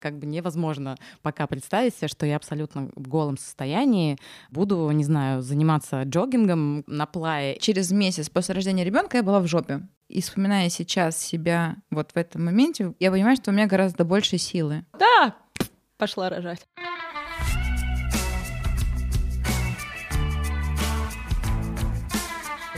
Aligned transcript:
как 0.00 0.18
бы 0.18 0.26
невозможно 0.26 0.96
пока 1.22 1.46
представить 1.46 1.94
себе, 1.94 2.08
что 2.08 2.26
я 2.26 2.36
абсолютно 2.36 2.90
в 2.96 3.06
голом 3.06 3.36
состоянии 3.36 4.18
буду, 4.50 4.90
не 4.90 5.04
знаю, 5.04 5.42
заниматься 5.42 6.02
джогингом 6.02 6.82
на 6.86 7.06
плае. 7.06 7.58
Через 7.60 7.92
месяц 7.92 8.28
после 8.28 8.54
рождения 8.54 8.84
ребенка 8.84 9.18
я 9.18 9.22
была 9.22 9.40
в 9.40 9.46
жопе. 9.46 9.82
И 10.08 10.20
вспоминая 10.22 10.68
сейчас 10.70 11.16
себя 11.16 11.76
вот 11.90 12.10
в 12.12 12.16
этом 12.16 12.44
моменте, 12.44 12.94
я 12.98 13.12
понимаю, 13.12 13.36
что 13.36 13.52
у 13.52 13.54
меня 13.54 13.68
гораздо 13.68 14.04
больше 14.04 14.38
силы. 14.38 14.84
Да, 14.98 15.36
пошла 15.98 16.28
рожать. 16.28 16.66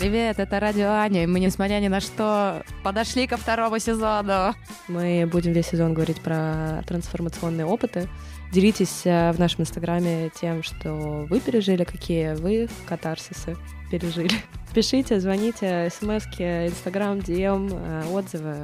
Привет, 0.02 0.40
это 0.40 0.58
Радио 0.58 0.88
Аня, 0.88 1.22
и 1.22 1.26
мы, 1.26 1.38
несмотря 1.38 1.78
ни 1.78 1.86
на 1.86 2.00
что, 2.00 2.64
подошли 2.82 3.28
ко 3.28 3.36
второму 3.36 3.78
сезону. 3.78 4.52
Мы 4.88 5.28
будем 5.30 5.52
весь 5.52 5.68
сезон 5.68 5.94
говорить 5.94 6.20
про 6.20 6.82
трансформационные 6.88 7.66
опыты. 7.66 8.08
Делитесь 8.50 9.02
э, 9.04 9.30
в 9.30 9.38
нашем 9.38 9.60
инстаграме 9.60 10.32
тем, 10.34 10.64
что 10.64 11.24
вы 11.30 11.38
пережили, 11.38 11.84
какие 11.84 12.34
вы 12.34 12.68
катарсисы 12.84 13.56
пережили. 13.92 14.34
Пишите, 14.74 15.20
звоните, 15.20 15.88
смски, 15.96 16.66
инстаграм, 16.66 17.18
DM, 17.18 17.70
э, 17.72 18.12
отзывы. 18.12 18.56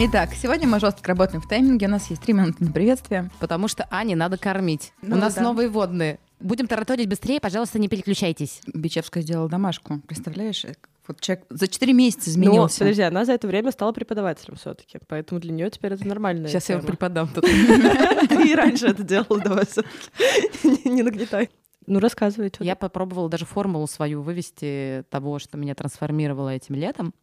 Итак, 0.00 0.30
сегодня 0.34 0.66
мы 0.66 0.80
жестко 0.80 1.08
работаем 1.08 1.42
в 1.42 1.46
тайминге. 1.46 1.86
У 1.86 1.90
нас 1.90 2.08
есть 2.08 2.22
три 2.22 2.32
минуты 2.32 2.64
на 2.64 2.72
приветствие. 2.72 3.30
Потому 3.40 3.68
что 3.68 3.86
Ане 3.90 4.16
надо 4.16 4.38
кормить. 4.38 4.94
Ну 5.02 5.16
У 5.16 5.18
нас 5.18 5.34
да. 5.34 5.42
новые 5.42 5.68
водные. 5.68 6.18
Будем 6.44 6.66
тараторить 6.66 7.08
быстрее, 7.08 7.40
пожалуйста, 7.40 7.78
не 7.78 7.88
переключайтесь. 7.88 8.60
Бичевская 8.72 9.22
сделала 9.22 9.48
домашку. 9.48 10.00
Представляешь? 10.06 10.66
Вот 11.08 11.18
человек 11.20 11.46
за 11.48 11.68
четыре 11.68 11.94
месяца 11.94 12.24
Ну, 12.26 12.32
изменился. 12.32 12.78
подожди, 12.80 13.00
она 13.00 13.24
за 13.24 13.32
это 13.32 13.46
время 13.46 13.72
стала 13.72 13.92
преподавателем 13.92 14.56
все 14.56 14.74
таки 14.74 14.98
поэтому 15.08 15.40
для 15.40 15.52
нее 15.52 15.70
теперь 15.70 15.94
это 15.94 16.06
нормально. 16.06 16.48
Сейчас 16.48 16.68
я 16.68 16.76
его 16.76 16.86
преподам 16.86 17.28
тут. 17.28 17.44
Ты 17.44 18.50
и 18.50 18.54
раньше 18.54 18.88
это 18.88 19.02
делала, 19.02 19.40
давай 19.40 19.64
всё-таки. 19.64 20.88
Не 20.88 21.02
нагнетай. 21.02 21.48
Ну, 21.86 21.98
рассказывай, 21.98 22.52
Я 22.60 22.76
попробовала 22.76 23.30
даже 23.30 23.46
формулу 23.46 23.86
свою 23.86 24.20
вывести 24.22 25.04
того, 25.10 25.38
что 25.38 25.56
меня 25.56 25.74
трансформировало 25.74 26.50
этим 26.50 26.74
летом. 26.74 27.14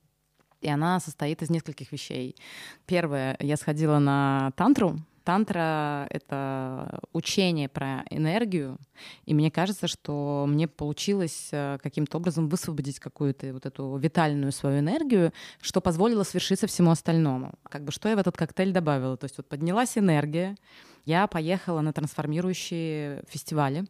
И 0.61 0.69
она 0.69 0.99
состоит 0.99 1.43
из 1.43 1.49
нескольких 1.51 1.91
вещей. 1.91 2.35
Первое, 2.87 3.35
я 3.39 3.55
сходила 3.57 3.97
на 3.99 4.51
тантру. 4.55 4.99
Тантра— 5.23 6.07
это 6.09 6.99
учение 7.13 7.69
про 7.69 8.03
энергию, 8.09 8.77
и 9.25 9.33
мне 9.33 9.51
кажется, 9.51 9.87
что 9.87 10.45
мне 10.47 10.67
получилось 10.67 11.49
э, 11.51 11.77
каким-то 11.81 12.17
образом 12.17 12.49
высвободить 12.49 12.99
какую-то 12.99 13.53
вот 13.53 13.65
эту 13.65 13.95
витальную 13.97 14.51
свою 14.51 14.79
энергию, 14.79 15.31
что 15.61 15.81
позволило 15.81 16.23
свершиться 16.23 16.67
всему 16.67 16.91
остальному. 16.91 17.53
Как 17.63 17.83
бы 17.83 17.91
что 17.91 18.09
я 18.09 18.15
в 18.15 18.19
этот 18.19 18.35
коктейль 18.35 18.71
добавила? 18.71 19.17
То 19.17 19.25
есть 19.25 19.37
вот 19.37 19.47
поднялась 19.47 19.97
энергия, 19.97 20.55
я 21.05 21.27
поехала 21.27 21.81
на 21.81 21.93
трансформирующие 21.93 23.23
фестивали, 23.27 23.85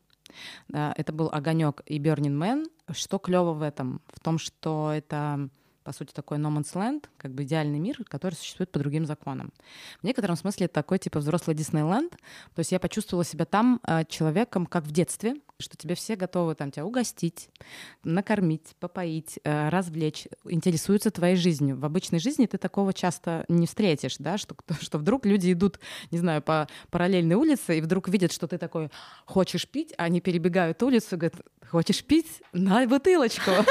да, 0.68 0.94
это 0.98 1.14
был 1.14 1.30
огонек 1.32 1.82
и 1.86 2.00
Burning 2.00 2.38
Man. 2.38 2.66
Что 2.92 3.20
клево 3.20 3.54
в 3.54 3.62
этом? 3.62 4.02
В 4.08 4.20
том, 4.20 4.38
что 4.38 4.92
это 4.94 5.50
по 5.84 5.92
сути, 5.92 6.14
такой 6.14 6.38
no 6.38 6.56
man's 6.56 6.74
land, 6.74 7.06
как 7.18 7.34
бы 7.34 7.44
идеальный 7.44 7.80
мир, 7.80 8.04
который 8.06 8.36
существует 8.36 8.72
по 8.72 8.80
другим 8.80 9.06
законам. 9.06 9.52
В 10.02 10.04
некотором 10.04 10.36
смысле 10.36 10.66
это 10.66 10.76
такой, 10.76 11.00
типа, 11.00 11.20
взрослый 11.20 11.56
Диснейленд. 11.56 12.12
То 12.12 12.60
есть 12.60 12.72
я 12.72 12.80
почувствовала 12.80 13.26
себя 13.26 13.46
там 13.46 13.80
э, 13.88 14.04
человеком, 14.06 14.66
как 14.66 14.86
в 14.86 14.92
детстве, 14.92 15.36
что 15.62 15.78
тебе 15.78 15.96
все 15.96 16.16
готовы 16.16 16.56
там 16.56 16.72
тебя 16.72 16.86
угостить, 16.86 17.50
накормить, 18.04 18.76
попоить, 18.80 19.40
э, 19.44 19.70
развлечь, 19.70 20.28
интересуются 20.46 21.12
твоей 21.12 21.36
жизнью. 21.36 21.78
В 21.78 21.86
обычной 21.86 22.20
жизни 22.20 22.46
ты 22.46 22.58
такого 22.58 22.94
часто 22.94 23.46
не 23.48 23.68
встретишь, 23.68 24.18
да, 24.20 24.38
что, 24.38 24.56
что 24.82 24.98
вдруг 24.98 25.26
люди 25.26 25.52
идут, 25.54 25.80
не 26.12 26.18
знаю, 26.18 26.42
по 26.42 26.68
параллельной 26.90 27.36
улице 27.36 27.78
и 27.78 27.82
вдруг 27.82 28.10
видят, 28.10 28.32
что 28.32 28.48
ты 28.48 28.58
такой 28.58 28.90
хочешь 29.26 29.68
пить, 29.68 29.94
а 29.98 30.04
они 30.04 30.22
перебегают 30.22 30.82
улицу 30.84 31.16
и 31.16 31.20
говорят, 31.20 31.42
хочешь 31.72 32.04
пить? 32.04 32.42
На 32.54 32.86
бутылочку. 32.86 33.52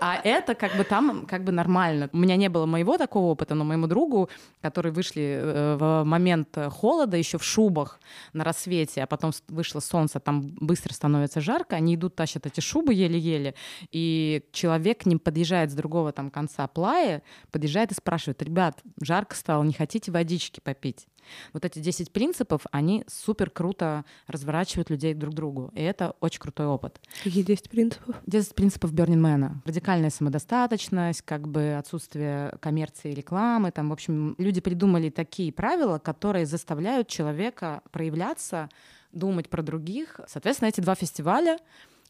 А 0.00 0.20
это 0.22 0.54
как 0.54 0.76
бы 0.76 0.84
там 0.84 1.26
как 1.26 1.44
бы 1.44 1.52
нормально. 1.52 2.08
У 2.12 2.18
меня 2.18 2.36
не 2.36 2.48
было 2.48 2.66
моего 2.66 2.96
такого 2.96 3.26
опыта, 3.26 3.54
но 3.54 3.64
моему 3.64 3.86
другу, 3.86 4.30
который 4.62 4.92
вышли 4.92 5.40
э, 5.42 5.76
в 5.76 6.04
момент 6.04 6.56
холода 6.70 7.16
еще 7.16 7.36
в 7.38 7.44
шубах 7.44 8.00
на 8.32 8.44
рассвете, 8.44 9.02
а 9.02 9.06
потом 9.06 9.32
вышло 9.48 9.80
солнце, 9.80 10.20
там 10.20 10.54
быстро 10.70 10.94
становится 10.94 11.40
жарко, 11.40 11.74
они 11.74 11.96
идут, 11.96 12.14
тащат 12.14 12.46
эти 12.46 12.60
шубы 12.60 12.94
еле-еле, 12.94 13.56
и 13.90 14.44
человек 14.52 15.00
к 15.00 15.06
ним 15.06 15.18
подъезжает 15.18 15.72
с 15.72 15.74
другого 15.74 16.12
там 16.12 16.30
конца 16.30 16.68
плая, 16.68 17.24
подъезжает 17.50 17.90
и 17.90 17.94
спрашивает, 17.96 18.40
ребят, 18.40 18.80
жарко 19.02 19.34
стало, 19.34 19.64
не 19.64 19.72
хотите 19.72 20.12
водички 20.12 20.60
попить? 20.60 21.08
Вот 21.52 21.64
эти 21.64 21.80
10 21.80 22.12
принципов, 22.12 22.62
они 22.70 23.04
супер 23.08 23.50
круто 23.50 24.04
разворачивают 24.28 24.90
людей 24.90 25.12
друг 25.12 25.34
к 25.34 25.36
другу. 25.36 25.72
И 25.74 25.82
это 25.82 26.14
очень 26.20 26.38
крутой 26.40 26.66
опыт. 26.66 27.00
Какие 27.24 27.42
10 27.42 27.68
принципов? 27.68 28.16
10 28.26 28.54
принципов 28.54 28.92
Бернинмена. 28.92 29.60
Радикальная 29.64 30.10
самодостаточность, 30.10 31.22
как 31.22 31.48
бы 31.48 31.74
отсутствие 31.74 32.56
коммерции 32.60 33.10
и 33.10 33.14
рекламы. 33.14 33.72
Там, 33.72 33.90
в 33.90 33.92
общем, 33.92 34.36
люди 34.38 34.60
придумали 34.60 35.10
такие 35.10 35.52
правила, 35.52 35.98
которые 35.98 36.46
заставляют 36.46 37.08
человека 37.08 37.82
проявляться, 37.90 38.68
думать 39.12 39.48
про 39.48 39.62
других. 39.62 40.20
Соответственно, 40.26 40.68
эти 40.68 40.80
два 40.80 40.94
фестиваля, 40.94 41.58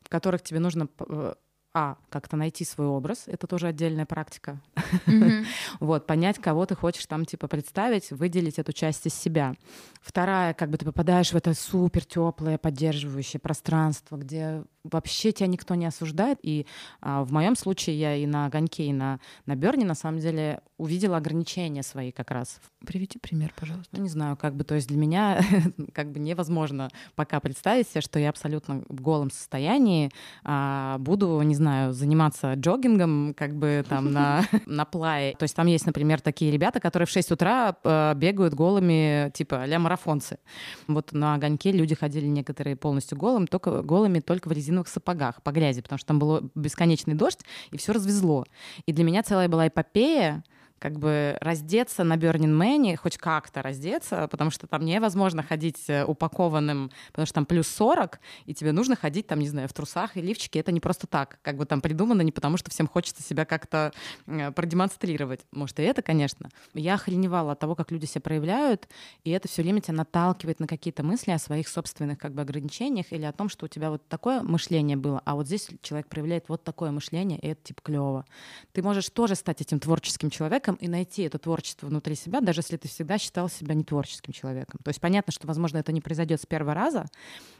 в 0.03 0.09
которых 0.09 0.43
тебе 0.43 0.61
нужно 0.61 0.89
э, 0.99 1.35
а, 1.73 1.97
как-то 2.09 2.37
найти 2.37 2.65
свой 2.65 2.89
образ, 2.89 3.25
это 3.27 3.47
тоже 3.47 3.69
отдельная 3.69 4.07
практика. 4.07 4.61
Мгм. 5.07 5.45
Вот, 5.81 6.07
понять, 6.07 6.39
кого 6.39 6.67
ты 6.67 6.75
хочешь 6.75 7.07
там, 7.07 7.25
типа, 7.25 7.47
представить, 7.47 8.11
выделить 8.11 8.59
эту 8.59 8.73
часть 8.73 9.07
из 9.07 9.15
себя. 9.15 9.55
Вторая, 10.01 10.53
как 10.53 10.71
бы 10.71 10.79
ты 10.79 10.85
попадаешь 10.85 11.33
в 11.33 11.37
это 11.37 11.55
супер 11.55 12.05
теплое, 12.05 12.59
поддерживающее 12.59 13.39
пространство, 13.39 14.17
где 14.17 14.65
вообще 14.85 15.33
тебя 15.33 15.47
никто 15.47 15.75
не 15.75 15.87
осуждает. 15.87 16.39
И 16.43 16.67
а, 17.01 17.25
в 17.25 17.33
моем 17.33 17.57
случае 17.57 17.99
я 17.99 18.17
и 18.17 18.27
на 18.27 18.47
огоньке, 18.47 18.85
и 18.85 18.93
на, 18.93 19.21
на 19.47 19.57
Берне, 19.57 19.85
на 19.85 19.95
самом 19.95 20.21
деле, 20.21 20.61
увидела 20.79 21.17
ограничения 21.17 21.83
свои 21.83 22.13
как 22.13 22.31
раз. 22.31 22.61
Приведи 22.87 23.19
пример, 23.19 23.53
пожалуйста. 23.59 23.97
Ну, 23.97 24.03
не 24.03 24.09
знаю, 24.09 24.37
как 24.37 24.55
бы, 24.55 24.65
то 24.65 24.75
есть 24.75 24.89
для 24.89 24.97
меня 24.97 25.43
как 25.93 26.11
бы 26.11 26.19
невозможно 26.19 26.91
пока 27.15 27.41
представить 27.41 27.89
себе, 27.89 28.01
что 28.01 28.19
я 28.19 28.31
абсолютно 28.31 28.83
в 28.89 29.01
голом 29.01 29.31
состоянии 29.31 30.11
а, 30.45 30.99
буду, 30.99 31.41
не 31.43 31.55
знаю, 31.55 31.93
заниматься 31.93 32.55
джогингом, 32.55 33.35
как 33.37 33.55
бы 33.55 33.85
там 33.89 34.13
на, 34.13 34.45
на 34.67 34.85
плае. 34.85 35.35
То 35.37 35.45
есть 35.45 35.55
там 35.55 35.67
есть, 35.67 35.87
например, 35.87 36.21
такие 36.21 36.51
ребята, 36.51 36.81
которые 36.81 37.07
в 37.07 37.11
6 37.11 37.33
утра 37.33 37.77
э, 37.85 38.15
бегают 38.15 38.55
голыми, 38.55 39.31
типа 39.35 39.65
а 39.65 39.79
марафонцы. 39.79 40.39
Вот 40.87 41.13
на 41.13 41.35
огоньке 41.35 41.73
люди 41.73 41.95
ходили 41.95 42.27
некоторые 42.27 42.77
полностью 42.77 43.19
голым, 43.19 43.47
только 43.47 43.83
голыми 43.83 44.21
только 44.21 44.49
в 44.49 44.53
резиновых 44.71 44.89
сапогах 44.89 45.43
по 45.43 45.51
грязи, 45.51 45.83
потому 45.83 45.99
что 45.99 46.09
там 46.09 46.19
был 46.19 46.51
бесконечный 46.55 47.15
дождь, 47.15 47.41
и 47.71 47.77
все 47.77 47.93
развезло. 47.93 48.47
И 48.87 48.93
для 48.93 49.05
меня 49.05 49.23
целая 49.23 49.49
была 49.49 49.69
эпопея, 49.69 50.45
как 50.81 50.99
бы 50.99 51.37
раздеться 51.41 52.05
на 52.05 52.17
Burning 52.17 52.59
Man, 52.59 52.97
хоть 52.97 53.19
как-то 53.19 53.63
раздеться, 53.63 54.27
потому 54.29 54.51
что 54.51 54.67
там 54.67 54.85
невозможно 54.85 55.43
ходить 55.43 55.85
э, 55.89 56.05
упакованным, 56.05 56.91
потому 57.09 57.27
что 57.27 57.35
там 57.35 57.47
плюс 57.47 57.69
40, 57.69 58.19
и 58.47 58.55
тебе 58.55 58.73
нужно 58.73 58.97
ходить 58.97 59.27
там, 59.27 59.41
не 59.41 59.49
знаю, 59.49 59.69
в 59.69 59.75
трусах 59.75 60.17
и 60.17 60.23
лифчике. 60.23 60.59
Это 60.59 60.73
не 60.73 60.81
просто 60.81 61.07
так, 61.07 61.39
как 61.43 61.59
бы 61.59 61.67
там 61.67 61.83
придумано 61.83 62.23
не 62.23 62.33
потому, 62.33 62.57
что 62.57 62.71
всем 62.71 62.89
хочется 62.89 63.23
себя 63.23 63.45
как-то 63.45 63.93
э, 64.27 64.53
продемонстрировать. 64.53 65.41
Может, 65.53 65.81
и 65.81 65.83
это, 65.83 66.01
конечно. 66.01 66.49
Я 66.73 66.95
охреневала 66.95 67.53
от 67.53 67.59
того, 67.59 67.75
как 67.75 67.91
люди 67.91 68.07
себя 68.07 68.23
проявляют, 68.23 68.89
и 69.23 69.31
это 69.31 69.49
все 69.49 69.63
время 69.63 69.83
тебя 69.83 69.99
наталкивает 69.99 70.61
на 70.61 70.67
какие-то 70.67 71.03
мысли 71.03 71.31
о 71.31 71.39
своих 71.39 71.69
собственных 71.69 72.19
как 72.19 72.33
бы 72.33 72.41
ограничениях 72.41 73.13
или 73.13 73.25
о 73.25 73.33
том, 73.33 73.51
что 73.51 73.67
у 73.67 73.69
тебя 73.69 73.91
вот 73.91 74.09
такое 74.09 74.41
мышление 74.41 74.97
было, 74.97 75.21
а 75.27 75.35
вот 75.35 75.47
здесь 75.47 75.69
человек 75.83 76.09
проявляет 76.09 76.49
вот 76.49 76.65
такое 76.65 76.91
мышление, 76.91 77.39
и 77.39 77.49
это 77.49 77.63
типа 77.65 77.83
клево. 77.83 78.25
Ты 78.73 78.83
можешь 78.83 79.11
тоже 79.11 79.35
стать 79.35 79.61
этим 79.61 79.79
творческим 79.79 80.31
человеком 80.31 80.70
и 80.77 80.89
найти 80.89 81.23
это 81.23 81.39
творчество 81.39 81.87
внутри 81.87 82.15
себя, 82.15 82.41
даже 82.41 82.61
если 82.61 82.77
ты 82.77 82.89
всегда 82.89 83.19
считал 83.19 83.49
себя 83.49 83.75
не 83.75 83.85
творческим 83.85 84.33
человеком. 84.33 84.81
То 84.85 84.89
есть 84.89 85.01
понятно, 85.01 85.33
что, 85.33 85.47
возможно, 85.47 85.79
это 85.79 85.93
не 85.93 86.01
произойдет 86.01 86.41
с 86.41 86.47
первого 86.47 86.75
раза. 86.75 87.07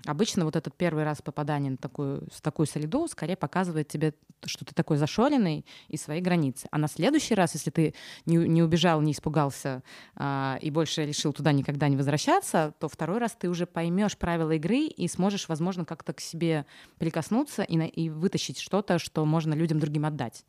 Обычно 0.07 0.45
вот 0.45 0.57
этот 0.57 0.75
первый 0.77 1.05
раз 1.05 1.23
попадания 1.23 1.71
на 1.71 1.77
такую, 1.77 2.27
в 2.33 2.41
такую 2.41 2.67
среду 2.67 3.07
скорее 3.09 3.37
показывает 3.37 3.89
тебе, 3.89 4.15
что 4.45 4.65
ты 4.65 4.75
такой 4.75 4.97
зашоренный 4.97 5.65
и 5.89 5.97
свои 5.97 6.21
границы. 6.21 6.69
А 6.71 6.79
на 6.79 6.89
следующий 6.89 7.35
раз, 7.35 7.55
если 7.55 7.71
ты 7.71 7.95
не, 8.27 8.37
не 8.37 8.63
убежал, 8.63 9.01
не 9.01 9.13
испугался 9.13 9.83
а, 10.17 10.59
и 10.63 10.71
больше 10.71 11.05
решил 11.05 11.33
туда 11.33 11.53
никогда 11.53 11.89
не 11.89 11.97
возвращаться, 11.97 12.75
то 12.79 12.89
второй 12.89 13.19
раз 13.19 13.37
ты 13.39 13.49
уже 13.49 13.67
поймешь 13.67 14.17
правила 14.17 14.53
игры 14.53 14.87
и 14.87 15.09
сможешь, 15.09 15.49
возможно, 15.49 15.85
как-то 15.85 16.13
к 16.13 16.21
себе 16.21 16.67
прикоснуться 16.99 17.63
и, 17.63 17.77
на- 17.77 17.87
и 17.87 18.09
вытащить 18.09 18.59
что-то, 18.59 18.99
что 18.99 19.25
можно 19.25 19.55
людям 19.55 19.79
другим 19.79 20.07
отдать. 20.07 20.45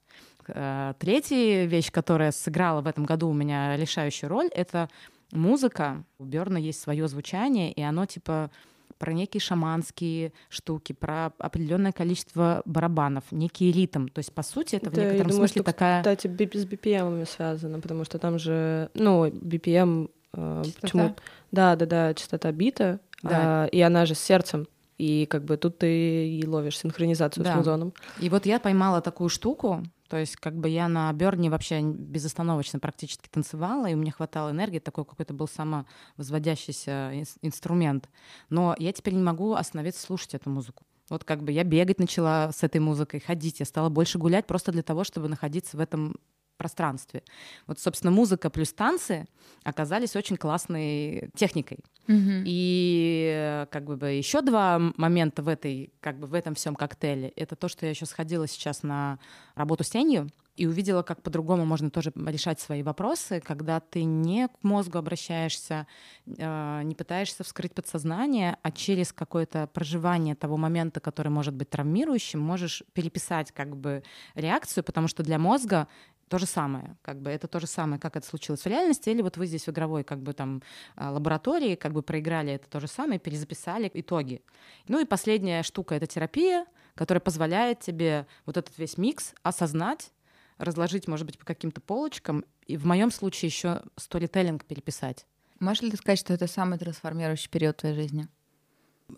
Э, 0.47 0.93
Третья 0.99 1.65
вещь, 1.65 1.91
которая 1.91 2.31
сыграла 2.31 2.81
в 2.81 2.88
этом 2.88 3.05
году 3.05 3.29
у 3.29 3.33
меня 3.33 3.75
решающую 3.77 4.29
роль, 4.29 4.47
это 4.47 4.89
музыка. 5.31 6.03
У 6.19 6.25
Берна 6.25 6.59
есть 6.59 6.81
свое 6.81 7.07
звучание, 7.07 7.71
и 7.71 7.81
оно 7.81 8.05
типа 8.05 8.51
про 8.97 9.13
некие 9.13 9.41
шаманские 9.41 10.31
штуки, 10.49 10.93
про 10.93 11.31
определенное 11.39 11.91
количество 11.91 12.61
барабанов, 12.65 13.23
некий 13.31 13.71
ритм. 13.71 14.07
То 14.07 14.19
есть, 14.19 14.31
по 14.31 14.43
сути, 14.43 14.75
это 14.75 14.85
Да, 14.85 14.91
в 14.91 14.95
некотором 14.97 15.17
я 15.17 15.23
думаю, 15.23 15.38
смысле 15.47 15.61
что, 15.61 15.71
такая... 15.71 16.01
Кстати, 16.01 16.27
с 16.27 16.65
BPM 16.65 17.25
связано, 17.27 17.79
потому 17.79 18.03
что 18.03 18.19
там 18.19 18.37
же, 18.37 18.91
ну, 18.94 19.25
BPM... 19.25 20.11
э, 20.33 20.63
почему? 20.81 21.15
Да, 21.51 21.75
да, 21.75 21.85
да, 21.87 22.13
частота 22.13 22.51
бита, 22.51 22.99
Да. 23.23 23.63
а, 23.63 23.65
и 23.65 23.81
она 23.81 24.05
же 24.05 24.13
с 24.13 24.19
сердцем. 24.19 24.67
И 24.99 25.25
как 25.25 25.45
бы 25.45 25.57
тут 25.57 25.79
ты 25.79 26.27
и 26.27 26.45
ловишь 26.45 26.77
синхронизацию 26.77 27.44
Да. 27.44 27.53
с 27.53 27.55
музоном. 27.55 27.94
И 28.19 28.29
вот 28.29 28.45
я 28.45 28.59
поймала 28.59 29.01
такую 29.01 29.29
штуку, 29.29 29.83
то 30.11 30.17
есть 30.17 30.35
как 30.35 30.57
бы 30.57 30.67
я 30.67 30.89
на 30.89 31.13
Берне 31.13 31.49
вообще 31.49 31.81
безостановочно 31.81 32.79
практически 32.79 33.29
танцевала, 33.29 33.85
и 33.85 33.93
у 33.93 33.97
меня 33.97 34.11
хватало 34.11 34.49
энергии, 34.49 34.79
такой 34.79 35.05
какой-то 35.05 35.33
был 35.33 35.47
самовозводящийся 35.47 37.11
ин- 37.13 37.25
инструмент. 37.41 38.09
Но 38.49 38.75
я 38.77 38.91
теперь 38.91 39.13
не 39.13 39.23
могу 39.23 39.53
остановиться 39.53 40.01
слушать 40.01 40.33
эту 40.33 40.49
музыку. 40.49 40.83
Вот 41.09 41.23
как 41.23 41.43
бы 41.43 41.53
я 41.53 41.63
бегать 41.63 41.97
начала 41.97 42.51
с 42.51 42.61
этой 42.61 42.81
музыкой, 42.81 43.21
ходить, 43.21 43.61
я 43.61 43.65
стала 43.65 43.87
больше 43.87 44.17
гулять 44.17 44.47
просто 44.47 44.73
для 44.73 44.83
того, 44.83 45.05
чтобы 45.05 45.29
находиться 45.29 45.77
в 45.77 45.79
этом 45.79 46.17
пространстве. 46.61 47.23
Вот, 47.65 47.79
собственно, 47.79 48.11
музыка 48.11 48.51
плюс 48.51 48.71
танцы 48.71 49.25
оказались 49.63 50.15
очень 50.15 50.37
классной 50.37 51.31
техникой. 51.35 51.79
Мгм. 52.05 52.43
И 52.45 53.65
как 53.71 53.85
бы 53.85 54.11
еще 54.11 54.41
два 54.41 54.79
момента 54.95 55.41
в 55.41 55.47
этой, 55.47 55.91
как 56.01 56.19
бы 56.19 56.27
в 56.27 56.35
этом 56.35 56.53
всем 56.53 56.75
коктейле. 56.75 57.29
Это 57.29 57.55
то, 57.55 57.67
что 57.67 57.87
я 57.87 57.89
еще 57.89 58.05
сходила 58.05 58.47
сейчас 58.47 58.83
на 58.83 59.17
работу 59.55 59.83
с 59.83 59.89
тенью 59.89 60.29
и 60.57 60.67
увидела, 60.67 61.01
как 61.01 61.23
по-другому 61.23 61.65
можно 61.65 61.89
тоже 61.89 62.11
решать 62.15 62.59
свои 62.59 62.83
вопросы, 62.83 63.39
когда 63.39 63.79
ты 63.79 64.03
не 64.03 64.47
к 64.47 64.63
мозгу 64.63 64.97
обращаешься, 64.99 65.87
э, 66.27 66.81
не 66.83 66.93
пытаешься 66.93 67.43
вскрыть 67.43 67.73
подсознание, 67.73 68.57
а 68.61 68.71
через 68.71 69.13
какое-то 69.13 69.67
проживание 69.67 70.35
того 70.35 70.57
момента, 70.57 70.99
который 70.99 71.29
может 71.29 71.55
быть 71.55 71.69
травмирующим, 71.69 72.39
можешь 72.39 72.83
переписать 72.93 73.51
как 73.51 73.75
бы 73.75 74.03
реакцию, 74.35 74.83
потому 74.83 75.07
что 75.07 75.23
для 75.23 75.39
мозга 75.39 75.87
то 76.31 76.38
же 76.38 76.45
самое, 76.45 76.95
как 77.01 77.22
бы 77.22 77.30
это 77.30 77.50
то 77.50 77.60
же 77.60 77.68
самое, 77.68 78.00
как 78.00 78.16
это 78.16 78.25
случилось 78.25 78.62
в 78.62 78.66
реальности, 78.66 79.10
или 79.10 79.22
вот 79.22 79.36
вы 79.36 79.48
здесь 79.48 79.68
в 79.68 79.69
игровой 79.69 80.06
как 80.06 80.22
бы 80.22 80.31
там 80.31 80.63
а, 80.95 81.12
лаборатории 81.12 81.75
как 81.75 81.92
бы 81.92 82.01
проиграли 82.01 82.54
это 82.54 82.69
то 82.69 82.80
же 82.80 82.88
самое, 82.88 83.19
перезаписали 83.19 83.92
итоги. 83.94 84.42
Ну 84.88 85.01
и 85.01 85.06
последняя 85.06 85.62
штука— 85.62 85.95
это 85.95 86.07
терапия, 86.07 86.66
которая 86.95 87.19
позволяет 87.19 87.81
тебе 87.81 88.28
вот 88.45 88.56
этот 88.56 88.78
весь 88.78 88.98
микс 88.98 89.33
осознать, 89.44 90.13
разложить, 90.57 91.06
может 91.06 91.25
быть, 91.25 91.38
по 91.38 91.45
каким-то 91.45 91.81
полочкам, 91.81 92.45
и 92.66 92.78
в 92.78 92.86
моем 92.86 93.12
случае 93.12 93.48
еще 93.48 93.81
сторителлинг 93.98 94.63
переписать. 94.63 95.25
Можешь 95.60 95.83
ли 95.83 95.92
ты 95.92 95.98
сказать, 95.98 96.19
что 96.19 96.33
это 96.33 96.48
самый 96.48 96.80
трансформирующий 96.80 97.50
период 97.50 97.75
твоей 97.75 97.94
жизни? 97.95 98.30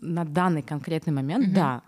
На 0.00 0.24
данный 0.24 0.62
конкретный 0.62 1.12
момент, 1.12 1.46
Мгм. 1.46 1.54
да. 1.54 1.82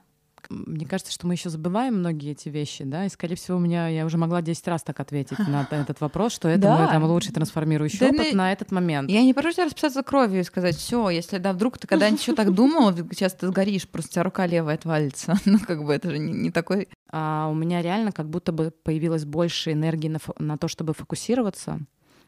Мне 0.49 0.87
кажется, 0.87 1.13
что 1.13 1.27
мы 1.27 1.35
еще 1.35 1.51
забываем 1.51 1.99
многие 1.99 2.33
эти 2.33 2.49
вещи, 2.49 2.85
да, 2.85 3.07
и, 3.07 3.09
скорее 3.09 3.35
всего, 3.37 3.57
у 3.57 3.61
меня 3.61 3.89
я 3.89 4.05
уже 4.07 4.17
могла 4.19 4.43
10 4.43 4.67
раз 4.69 4.83
так 4.83 4.99
ответить 5.01 5.39
на 5.41 5.67
этот 5.71 6.01
вопрос, 6.01 6.33
что 6.33 6.49
это 6.49 6.61
Да. 6.63 6.79
мой 6.79 6.87
там 6.89 7.05
лучший 7.05 7.33
трансформирующий 7.33 7.99
Да 7.99 8.07
опыт 8.09 8.33
на- 8.35 8.53
этот 8.53 8.71
момент. 8.73 9.11
Я 9.11 9.23
не 9.23 9.35
прошу 9.35 9.53
тебя 9.53 9.65
расписаться 9.65 10.03
кровью 10.03 10.41
и 10.41 10.45
сказать, 10.45 10.77
все, 10.77 11.11
если 11.11 11.39
да, 11.39 11.53
вдруг 11.53 11.79
ты 11.79 11.87
когда-нибудь 11.87 12.21
еще 12.21 12.35
так 12.35 12.53
думал, 12.55 12.93
сейчас 13.13 13.35
ты 13.35 13.49
сгоришь, 13.49 13.89
просто 13.89 14.11
у 14.11 14.13
тебя 14.13 14.23
рука 14.25 14.47
левая 14.47 14.75
отвалится. 14.77 15.35
Ну, 15.47 15.59
как 15.59 15.85
бы 15.85 15.93
это 15.95 16.11
же 16.11 16.19
не, 16.19 16.33
не 16.33 16.51
такой... 16.51 16.89
а 17.11 17.49
у 17.51 17.55
меня 17.55 17.83
реально 17.83 18.13
как 18.13 18.29
будто 18.29 18.53
бы 18.53 18.71
появилось 18.83 19.25
больше 19.25 19.73
энергии 19.73 20.09
на, 20.09 20.17
фо- 20.19 20.35
на 20.43 20.57
то, 20.59 20.69
чтобы 20.69 20.93
фокусироваться. 20.95 21.81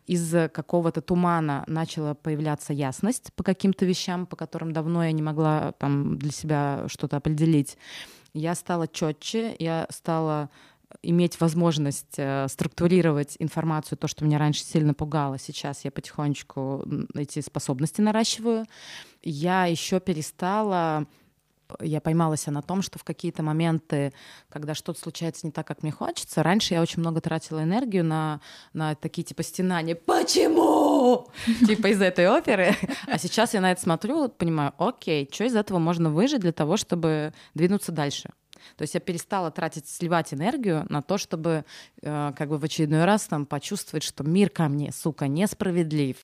Из 0.09 0.51
какого-то 0.51 1.03
тумана 1.03 1.65
начала 1.67 2.15
появляться 2.15 2.73
ясность 2.73 3.31
по 3.35 3.45
каким-то 3.45 3.85
вещам, 3.85 4.25
по 4.27 4.37
которым 4.37 4.73
давно 4.73 5.05
я 5.05 5.13
не 5.13 5.21
могла 5.21 5.73
там 5.73 6.19
для 6.19 6.33
себя 6.33 6.85
что-то 6.89 7.19
определить. 7.19 7.77
Я 8.33 8.55
стала 8.55 8.89
четче, 8.89 9.55
я 9.59 9.87
стала 9.91 10.49
иметь 11.03 11.39
возможность 11.41 12.15
э, 12.17 12.49
структурировать 12.49 13.37
информацию, 13.39 13.99
то, 13.99 14.09
что 14.09 14.25
меня 14.25 14.39
раньше 14.39 14.65
сильно 14.65 14.95
пугало. 14.95 15.39
Сейчас 15.39 15.85
я 15.85 15.91
потихонечку 15.91 16.85
эти 17.15 17.41
способности 17.41 18.01
наращиваю. 18.01 18.65
Я 19.23 19.67
еще 19.67 20.01
перестала 20.01 21.07
я 21.81 22.01
поймалась 22.01 22.47
на 22.47 22.63
том, 22.63 22.83
что 22.83 22.99
в 22.99 23.05
какие-то 23.05 23.43
моменты, 23.43 24.13
когда 24.49 24.75
что-то 24.75 25.01
случается 25.01 25.47
не 25.47 25.53
так, 25.53 25.67
как 25.67 25.83
мне 25.83 25.93
хочется, 25.93 26.43
раньше 26.43 26.75
я 26.75 26.83
очень 26.83 27.01
много 27.01 27.21
тратила 27.21 27.63
энергию 27.63 28.05
на, 28.05 28.41
на 28.73 28.95
такие 28.95 29.25
типа 29.25 29.43
стенания 29.43 29.95
«Почему?» 29.95 31.29
Типа 31.67 31.89
из 31.89 32.01
этой 32.01 32.29
оперы. 32.29 32.75
А 33.07 33.19
сейчас 33.19 33.55
я 33.55 33.61
на 33.61 33.73
это 33.73 33.81
смотрю, 33.81 34.29
понимаю, 34.29 34.73
окей, 34.79 35.29
что 35.33 35.45
из 35.45 35.55
этого 35.55 35.79
можно 35.79 36.11
выжить 36.11 36.41
для 36.41 36.53
того, 36.53 36.77
чтобы 36.77 37.33
двинуться 37.55 37.93
дальше. 37.93 38.31
То 38.77 38.83
есть 38.83 38.95
я 38.95 39.01
перестала 39.01 39.51
тратить, 39.51 39.89
сливать 39.89 40.35
энергию 40.35 40.87
на 40.89 41.03
то, 41.03 41.19
чтобы 41.19 41.65
э, 42.03 42.33
как 42.37 42.49
бы 42.49 42.59
в 42.59 42.65
очередной 42.65 43.05
раз 43.05 43.25
там 43.27 43.47
почувствовать, 43.47 44.03
что 44.03 44.25
мир 44.25 44.51
ко 44.51 44.69
мне, 44.69 44.93
сука, 44.93 45.29
несправедлив. 45.29 46.17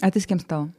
А 0.00 0.10
ты 0.10 0.20
с 0.20 0.26
кем 0.26 0.38
стала? 0.38 0.70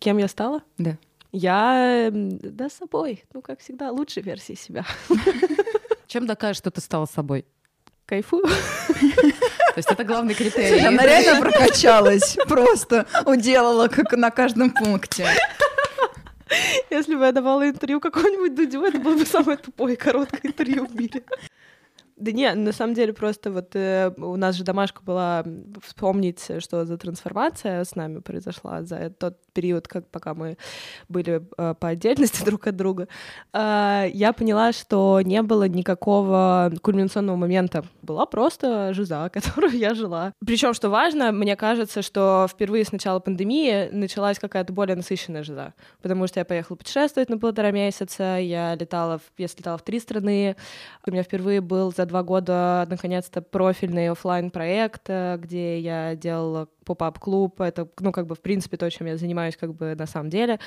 Кем 0.00 0.18
я 0.18 0.28
стала? 0.28 0.62
Да. 0.78 0.96
Я, 1.32 2.10
да, 2.12 2.68
собой. 2.70 3.24
Ну, 3.32 3.42
как 3.42 3.60
всегда, 3.60 3.90
лучшей 3.90 4.22
версии 4.22 4.54
себя. 4.54 4.84
Чем 6.06 6.26
докажешь, 6.26 6.58
что 6.58 6.70
ты 6.70 6.80
стала 6.80 7.06
собой? 7.06 7.44
Кайфую. 8.06 8.44
То 8.44 9.78
есть 9.78 9.90
это 9.90 10.04
главный 10.04 10.34
критерий. 10.36 10.86
Она 10.86 11.04
реально 11.04 11.40
прокачалась, 11.40 12.36
просто 12.46 13.06
уделала, 13.26 13.88
как 13.88 14.12
на 14.12 14.30
каждом 14.30 14.70
пункте. 14.70 15.26
Если 16.90 17.14
бы 17.16 17.24
я 17.24 17.32
давала 17.32 17.68
интервью 17.68 18.00
какому-нибудь 18.00 18.54
Дудю, 18.54 18.84
это 18.84 18.98
было 18.98 19.16
бы 19.16 19.26
самое 19.26 19.58
тупое 19.58 19.96
короткое 19.96 20.40
интервью 20.44 20.86
в 20.86 20.94
мире. 20.94 21.24
Да 22.16 22.30
не, 22.30 22.54
на 22.54 22.72
самом 22.72 22.94
деле 22.94 23.12
просто 23.12 23.50
вот 23.50 23.74
э, 23.74 24.12
у 24.16 24.36
нас 24.36 24.54
же 24.54 24.62
домашка 24.62 25.02
была 25.02 25.44
вспомнить, 25.82 26.48
что 26.60 26.84
за 26.84 26.96
трансформация 26.96 27.82
с 27.82 27.96
нами 27.96 28.20
произошла 28.20 28.84
за 28.84 29.10
тот 29.10 29.38
период, 29.54 29.88
как 29.88 30.06
пока 30.08 30.34
мы 30.34 30.58
были 31.08 31.42
э, 31.56 31.74
по 31.78 31.88
отдельности 31.88 32.44
друг 32.44 32.66
от 32.66 32.76
друга. 32.76 33.08
А, 33.52 34.06
я 34.12 34.32
поняла, 34.32 34.72
что 34.72 35.20
не 35.22 35.40
было 35.42 35.68
никакого 35.68 36.72
кульминационного 36.82 37.36
момента. 37.36 37.84
Была 38.02 38.26
просто 38.26 38.92
жиза, 38.92 39.28
которую 39.32 39.76
я 39.76 39.94
жила. 39.94 40.32
Причем, 40.44 40.74
что 40.74 40.90
важно, 40.90 41.32
мне 41.32 41.56
кажется, 41.56 42.02
что 42.02 42.46
впервые 42.50 42.84
с 42.84 42.92
начала 42.92 43.20
пандемии 43.20 43.88
началась 43.92 44.38
какая-то 44.38 44.72
более 44.72 44.96
насыщенная 44.96 45.42
жиза, 45.42 45.74
потому 46.02 46.26
что 46.26 46.40
я 46.40 46.44
поехала 46.44 46.76
путешествовать 46.76 47.30
на 47.30 47.38
полтора 47.38 47.70
месяца, 47.70 48.38
я 48.38 48.74
летала, 48.74 49.18
в, 49.18 49.22
я 49.38 49.48
слетала 49.48 49.78
в 49.78 49.82
три 49.82 50.00
страны, 50.00 50.56
у 51.06 51.10
меня 51.10 51.22
впервые 51.22 51.60
был 51.60 51.92
за 51.92 52.04
два 52.06 52.22
года, 52.22 52.86
наконец-то, 52.90 53.40
профильный 53.40 54.10
оффлайн 54.10 54.50
проект 54.50 55.08
где 55.38 55.78
я 55.78 56.14
делала 56.16 56.68
pop-up 56.84 57.22
-клуб, 57.22 57.60
это, 57.60 57.88
ну, 58.00 58.12
как 58.12 58.26
бы, 58.26 58.34
в 58.34 58.40
принципе, 58.40 58.76
то, 58.76 58.90
чем 58.90 59.06
я 59.06 59.16
занимаюсь, 59.16 59.56
как 59.56 59.74
бы, 59.74 59.94
на 59.94 60.06
самом 60.06 60.30
деле. 60.30 60.58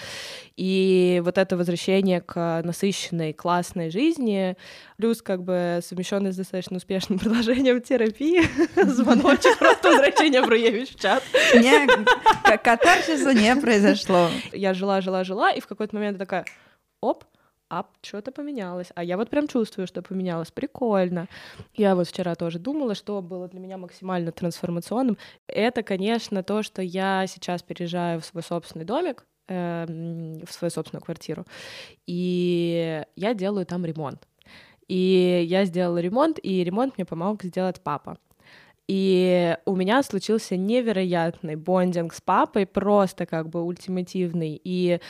И 0.55 1.21
вот 1.23 1.37
это 1.37 1.57
возвращение 1.57 2.21
к 2.21 2.61
насыщенной, 2.63 3.33
классной 3.33 3.89
жизни, 3.89 4.57
плюс, 4.97 5.21
как 5.21 5.43
бы, 5.43 5.79
совмещенный 5.83 6.31
с 6.31 6.37
достаточно 6.37 6.77
успешным 6.77 7.19
продолжением 7.19 7.81
терапии, 7.81 8.41
звоночек, 8.75 9.57
просто 9.57 9.89
возвращение 9.89 10.41
Бруевич 10.41 10.95
в 10.95 10.99
чат. 10.99 11.23
Не, 11.53 11.87
катарсиса 12.57 13.33
не 13.33 13.55
произошло. 13.55 14.29
Я 14.51 14.73
жила, 14.73 15.01
жила, 15.01 15.23
жила, 15.23 15.51
и 15.51 15.59
в 15.59 15.67
какой-то 15.67 15.95
момент 15.95 16.17
такая, 16.17 16.45
оп, 17.01 17.23
а 17.69 17.85
что-то 18.01 18.31
поменялось. 18.31 18.91
А 18.95 19.03
я 19.03 19.17
вот 19.17 19.29
прям 19.29 19.47
чувствую, 19.47 19.87
что 19.87 20.01
поменялось. 20.01 20.51
Прикольно. 20.51 21.27
Я 21.73 21.95
вот 21.95 22.07
вчера 22.07 22.35
тоже 22.35 22.59
думала, 22.59 22.95
что 22.95 23.21
было 23.21 23.47
для 23.47 23.59
меня 23.59 23.77
максимально 23.77 24.31
трансформационным. 24.31 25.17
Это, 25.47 25.83
конечно, 25.83 26.43
то, 26.43 26.63
что 26.63 26.81
я 26.81 27.25
сейчас 27.27 27.61
переезжаю 27.63 28.21
в 28.21 28.25
свой 28.25 28.43
собственный 28.43 28.85
домик, 28.85 29.25
эм, 29.47 30.39
в 30.45 30.51
свою 30.51 30.71
собственную 30.71 31.03
квартиру, 31.03 31.45
и 32.07 33.03
я 33.15 33.33
делаю 33.33 33.65
там 33.65 33.85
ремонт. 33.85 34.27
И 34.87 35.45
я 35.47 35.65
сделала 35.65 35.97
ремонт, 35.99 36.39
и 36.41 36.63
ремонт 36.63 36.97
мне 36.97 37.05
помог 37.05 37.43
сделать 37.43 37.81
папа. 37.81 38.17
И 38.87 39.57
у 39.65 39.75
меня 39.75 40.01
случился 40.01 40.55
невероятный 40.55 41.55
бондинг 41.55 42.13
с 42.13 42.21
папой, 42.21 42.65
просто 42.65 43.25
как 43.25 43.49
бы 43.49 43.61
ультимативный. 43.63 44.59
И 44.63 45.01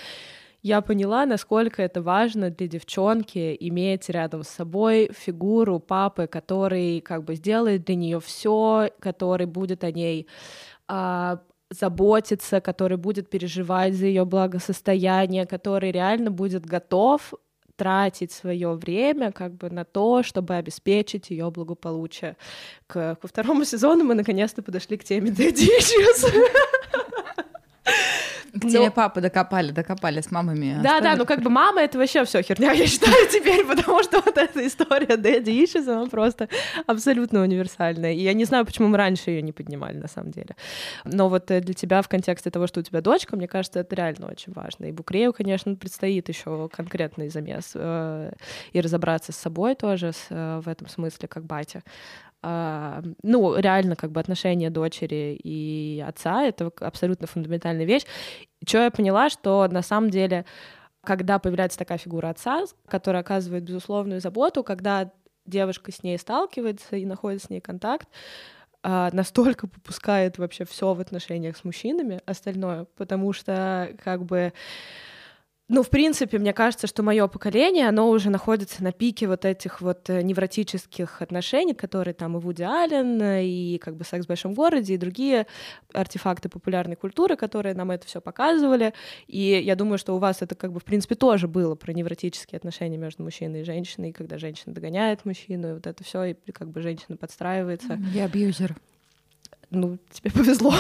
я 0.64 0.82
поняла, 0.82 1.26
насколько 1.26 1.82
это 1.82 2.02
важно 2.02 2.50
для 2.50 2.68
девчонки 2.68 3.56
иметь 3.60 4.10
рядом 4.10 4.44
с 4.44 4.50
собой 4.50 5.10
фигуру 5.14 5.80
папы, 5.80 6.28
который 6.28 7.02
как 7.02 7.24
бы 7.24 7.36
сделает 7.36 7.86
для 7.86 7.96
нее 7.96 8.20
все, 8.20 8.90
который 9.00 9.46
будет 9.46 9.84
о 9.84 9.92
ней 9.92 10.28
а, 10.88 11.40
заботиться, 11.70 12.62
который 12.62 12.98
будет 12.98 13.30
переживать 13.30 13.94
за 13.94 14.06
ее 14.08 14.26
благосостояние, 14.26 15.46
который 15.46 15.92
реально 15.92 16.32
будет 16.32 16.66
готов 16.66 17.34
тратить 17.76 18.32
свое 18.32 18.74
время 18.74 19.32
как 19.32 19.54
бы 19.54 19.70
на 19.70 19.86
то, 19.86 20.24
чтобы 20.24 20.56
обеспечить 20.56 21.30
ее 21.30 21.52
благополучие. 21.52 22.36
К, 22.88 23.16
ко 23.16 23.28
второму 23.28 23.64
сезону 23.66 24.04
мы 24.04 24.16
наконец-то 24.16 24.62
подошли 24.62 24.98
к 24.98 25.04
теме 25.04 25.30
Issues. 25.30 26.32
К 28.60 28.70
теме 28.70 28.92
папы 28.92 29.22
докопали, 29.22 29.72
докопали 29.72 30.22
с 30.22 30.32
мамами. 30.32 30.80
Да, 30.82 31.00
да, 31.02 31.16
ну 31.16 31.26
как 31.26 31.42
бы 31.42 31.50
мама 31.50 31.82
это 31.82 31.98
вообще 31.98 32.24
все 32.26 32.42
херня, 32.42 32.72
я 32.74 32.88
считаю 32.88 33.28
теперь, 33.30 33.66
потому 33.66 34.04
что 34.04 34.22
вот 34.22 34.38
эта 34.38 34.66
история 34.66 35.18
Дэдди 35.18 35.52
Ишес, 35.52 35.88
она 35.88 36.06
просто 36.06 36.50
абсолютно 36.86 37.42
универсальная. 37.42 38.14
И 38.14 38.20
я 38.20 38.34
не 38.34 38.46
знаю, 38.46 38.66
почему 38.66 38.88
мы 38.88 38.98
раньше 38.98 39.32
ее 39.32 39.42
не 39.42 39.52
поднимали, 39.52 39.98
на 39.98 40.08
самом 40.08 40.32
деле. 40.32 40.56
Но 41.06 41.30
вот 41.30 41.52
э, 41.52 41.62
для 41.62 41.74
тебя 41.74 42.02
в 42.02 42.08
контексте 42.08 42.50
того, 42.50 42.68
что 42.68 42.80
у 42.80 42.84
тебя 42.84 43.02
дочка, 43.02 43.36
мне 43.36 43.48
кажется, 43.48 43.80
это 43.80 43.96
реально 43.96 44.28
очень 44.28 44.54
важно. 44.54 44.86
И 44.86 44.92
Букрею, 44.92 45.34
конечно, 45.34 45.76
предстоит 45.76 46.30
еще 46.30 46.70
конкретный 46.70 47.30
замес 47.30 47.72
э, 47.76 48.32
и 48.74 48.82
разобраться 48.82 49.32
с 49.32 49.38
собой 49.38 49.76
тоже 49.76 50.12
э, 50.30 50.62
в 50.64 50.68
этом 50.68 50.88
смысле, 50.88 51.28
как 51.28 51.44
батя. 51.44 51.84
А, 52.44 53.02
ну, 53.24 53.58
реально, 53.58 53.96
как 53.96 54.12
бы 54.12 54.20
отношения 54.20 54.70
дочери 54.70 55.40
и 55.44 56.04
отца— 56.06 56.44
это 56.46 56.72
абсолютно 56.80 57.28
фундаментальная 57.28 57.86
вещь. 57.86 58.04
Что 58.66 58.84
я 58.84 58.92
поняла, 58.92 59.30
что 59.30 59.68
на 59.70 59.82
самом 59.82 60.10
деле, 60.10 60.46
когда 61.04 61.40
появляется 61.40 61.80
такая 61.80 61.98
фигура 61.98 62.30
отца, 62.30 62.64
которая 62.88 63.22
оказывает 63.22 63.64
безусловную 63.64 64.22
заботу, 64.22 64.64
когда 64.64 65.12
девушка 65.46 65.92
с 65.92 66.04
ней 66.04 66.18
сталкивается 66.18 66.96
и 66.98 67.06
находит 67.06 67.44
с 67.44 67.50
ней 67.50 67.62
контакт, 67.62 68.08
а, 68.84 69.10
настолько 69.12 69.68
попускает 69.68 70.38
вообще 70.38 70.66
все 70.66 70.94
в 70.94 71.00
отношениях 71.00 71.58
с 71.58 71.64
мужчинами, 71.64 72.22
остальное, 72.26 72.86
потому 72.96 73.34
что 73.34 73.96
как 74.04 74.24
бы 74.24 74.54
ну, 75.70 75.84
в 75.84 75.90
принципе, 75.90 76.40
мне 76.40 76.54
кажется, 76.54 76.88
что 76.88 77.04
мое 77.04 77.28
поколение, 77.28 77.90
оно 77.90 78.10
уже 78.10 78.30
находится 78.30 78.82
на 78.82 78.94
пике 78.94 79.28
вот 79.28 79.44
этих 79.44 79.82
вот 79.82 80.10
э, 80.10 80.22
невротических 80.22 81.22
отношений, 81.22 81.74
которые 81.74 82.14
там 82.14 82.38
и 82.38 82.40
Вуди 82.40 82.64
Аллен, 82.64 83.22
и 83.42 83.78
как 83.80 83.98
бы 83.98 84.06
«Секс 84.06 84.26
в 84.26 84.30
большом 84.30 84.54
городе», 84.54 84.94
и 84.94 84.98
другие 84.98 85.46
артефакты 85.94 86.48
популярной 86.48 86.96
культуры, 86.96 87.36
которые 87.36 87.76
нам 87.76 87.92
это 87.92 88.08
все 88.08 88.22
показывали. 88.22 88.94
И 89.28 89.62
я 89.62 89.76
думаю, 89.76 89.98
что 89.98 90.16
у 90.16 90.20
вас 90.20 90.42
это 90.42 90.56
как 90.56 90.72
бы 90.72 90.80
в 90.80 90.86
принципе 90.86 91.16
тоже 91.16 91.50
было 91.50 91.76
про 91.76 91.92
невротические 91.92 92.58
отношения 92.58 92.98
между 92.98 93.24
мужчиной 93.24 93.62
и 93.62 93.64
женщиной, 93.66 94.14
когда 94.14 94.38
женщина 94.38 94.74
догоняет 94.74 95.26
мужчину, 95.26 95.72
и 95.72 95.74
вот 95.74 95.86
это 95.86 96.02
все, 96.02 96.24
и 96.24 96.52
как 96.54 96.70
бы 96.70 96.82
женщина 96.82 97.18
подстраивается. 97.18 98.00
Я 98.14 98.24
абьюзер 98.26 98.74
ну, 99.70 99.98
тебе 100.12 100.32
повезло, 100.32 100.74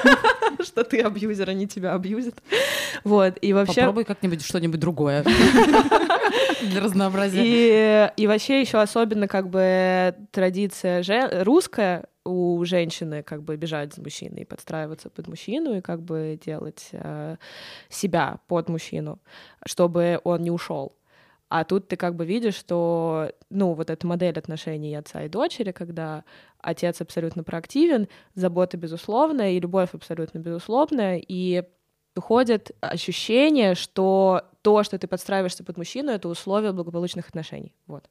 что 0.62 0.84
ты 0.84 1.00
абьюзер, 1.00 1.48
они 1.48 1.66
тебя 1.66 1.94
абьюзят. 1.94 2.42
Вот, 3.04 3.34
и 3.40 3.52
вообще... 3.52 3.82
Попробуй 3.82 4.04
как-нибудь 4.04 4.44
что-нибудь 4.44 4.80
другое 4.80 5.24
для 6.62 6.80
разнообразия. 6.80 7.42
И, 7.44 8.10
и 8.22 8.26
вообще 8.26 8.60
еще 8.60 8.80
особенно 8.80 9.28
как 9.28 9.48
бы 9.48 10.14
традиция 10.32 11.02
же... 11.02 11.42
русская 11.44 12.06
у 12.24 12.62
женщины 12.64 13.22
как 13.22 13.42
бы 13.42 13.56
бежать 13.56 13.94
за 13.94 14.02
мужчиной, 14.02 14.44
подстраиваться 14.44 15.08
под 15.08 15.28
мужчину 15.28 15.76
и 15.76 15.80
как 15.80 16.02
бы 16.02 16.38
делать 16.44 16.88
э, 16.92 17.36
себя 17.88 18.38
под 18.48 18.68
мужчину, 18.68 19.18
чтобы 19.64 20.20
он 20.24 20.42
не 20.42 20.50
ушел. 20.50 20.94
А 21.48 21.64
тут 21.64 21.88
ты 21.88 21.96
как 21.96 22.14
бы 22.14 22.26
видишь, 22.26 22.54
что, 22.54 23.32
ну, 23.48 23.72
вот 23.72 23.88
эта 23.88 24.06
модель 24.06 24.38
отношений 24.38 24.94
отца 24.94 25.22
и 25.22 25.28
дочери, 25.28 25.72
когда 25.72 26.24
отец 26.60 27.00
абсолютно 27.00 27.42
проактивен, 27.42 28.08
забота 28.34 28.76
безусловная 28.76 29.52
и 29.52 29.60
любовь 29.60 29.90
абсолютно 29.94 30.38
безусловная, 30.38 31.22
и 31.26 31.64
уходит 32.14 32.72
ощущение, 32.80 33.74
что 33.74 34.42
то, 34.62 34.82
что 34.82 34.98
ты 34.98 35.06
подстраиваешься 35.06 35.64
под 35.64 35.78
мужчину, 35.78 36.10
это 36.10 36.28
условие 36.28 36.72
благополучных 36.72 37.28
отношений. 37.28 37.72
Вот. 37.86 38.10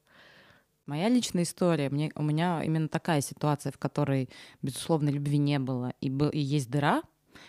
Моя 0.86 1.08
личная 1.08 1.42
история, 1.42 1.90
мне, 1.90 2.10
у 2.16 2.22
меня 2.22 2.62
именно 2.64 2.88
такая 2.88 3.20
ситуация, 3.20 3.70
в 3.70 3.78
которой, 3.78 4.30
безусловно, 4.62 5.10
любви 5.10 5.38
не 5.38 5.58
было, 5.58 5.92
и, 6.00 6.08
был, 6.10 6.30
и 6.30 6.38
есть 6.38 6.70
дыра, 6.70 7.02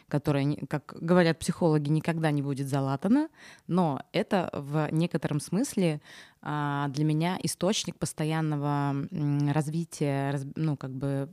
которая, 0.07 0.55
как 0.67 0.95
говорят 0.99 1.39
психологи, 1.39 1.89
никогда 1.89 2.31
не 2.31 2.41
будет 2.41 2.67
залатана, 2.67 3.29
но 3.67 4.01
это 4.11 4.49
в 4.53 4.89
некотором 4.91 5.39
смысле 5.39 6.01
для 6.41 7.03
меня 7.03 7.37
источник 7.43 7.97
постоянного 7.97 8.95
развития, 9.51 10.39
ну, 10.55 10.77
как 10.77 10.91
бы 10.91 11.29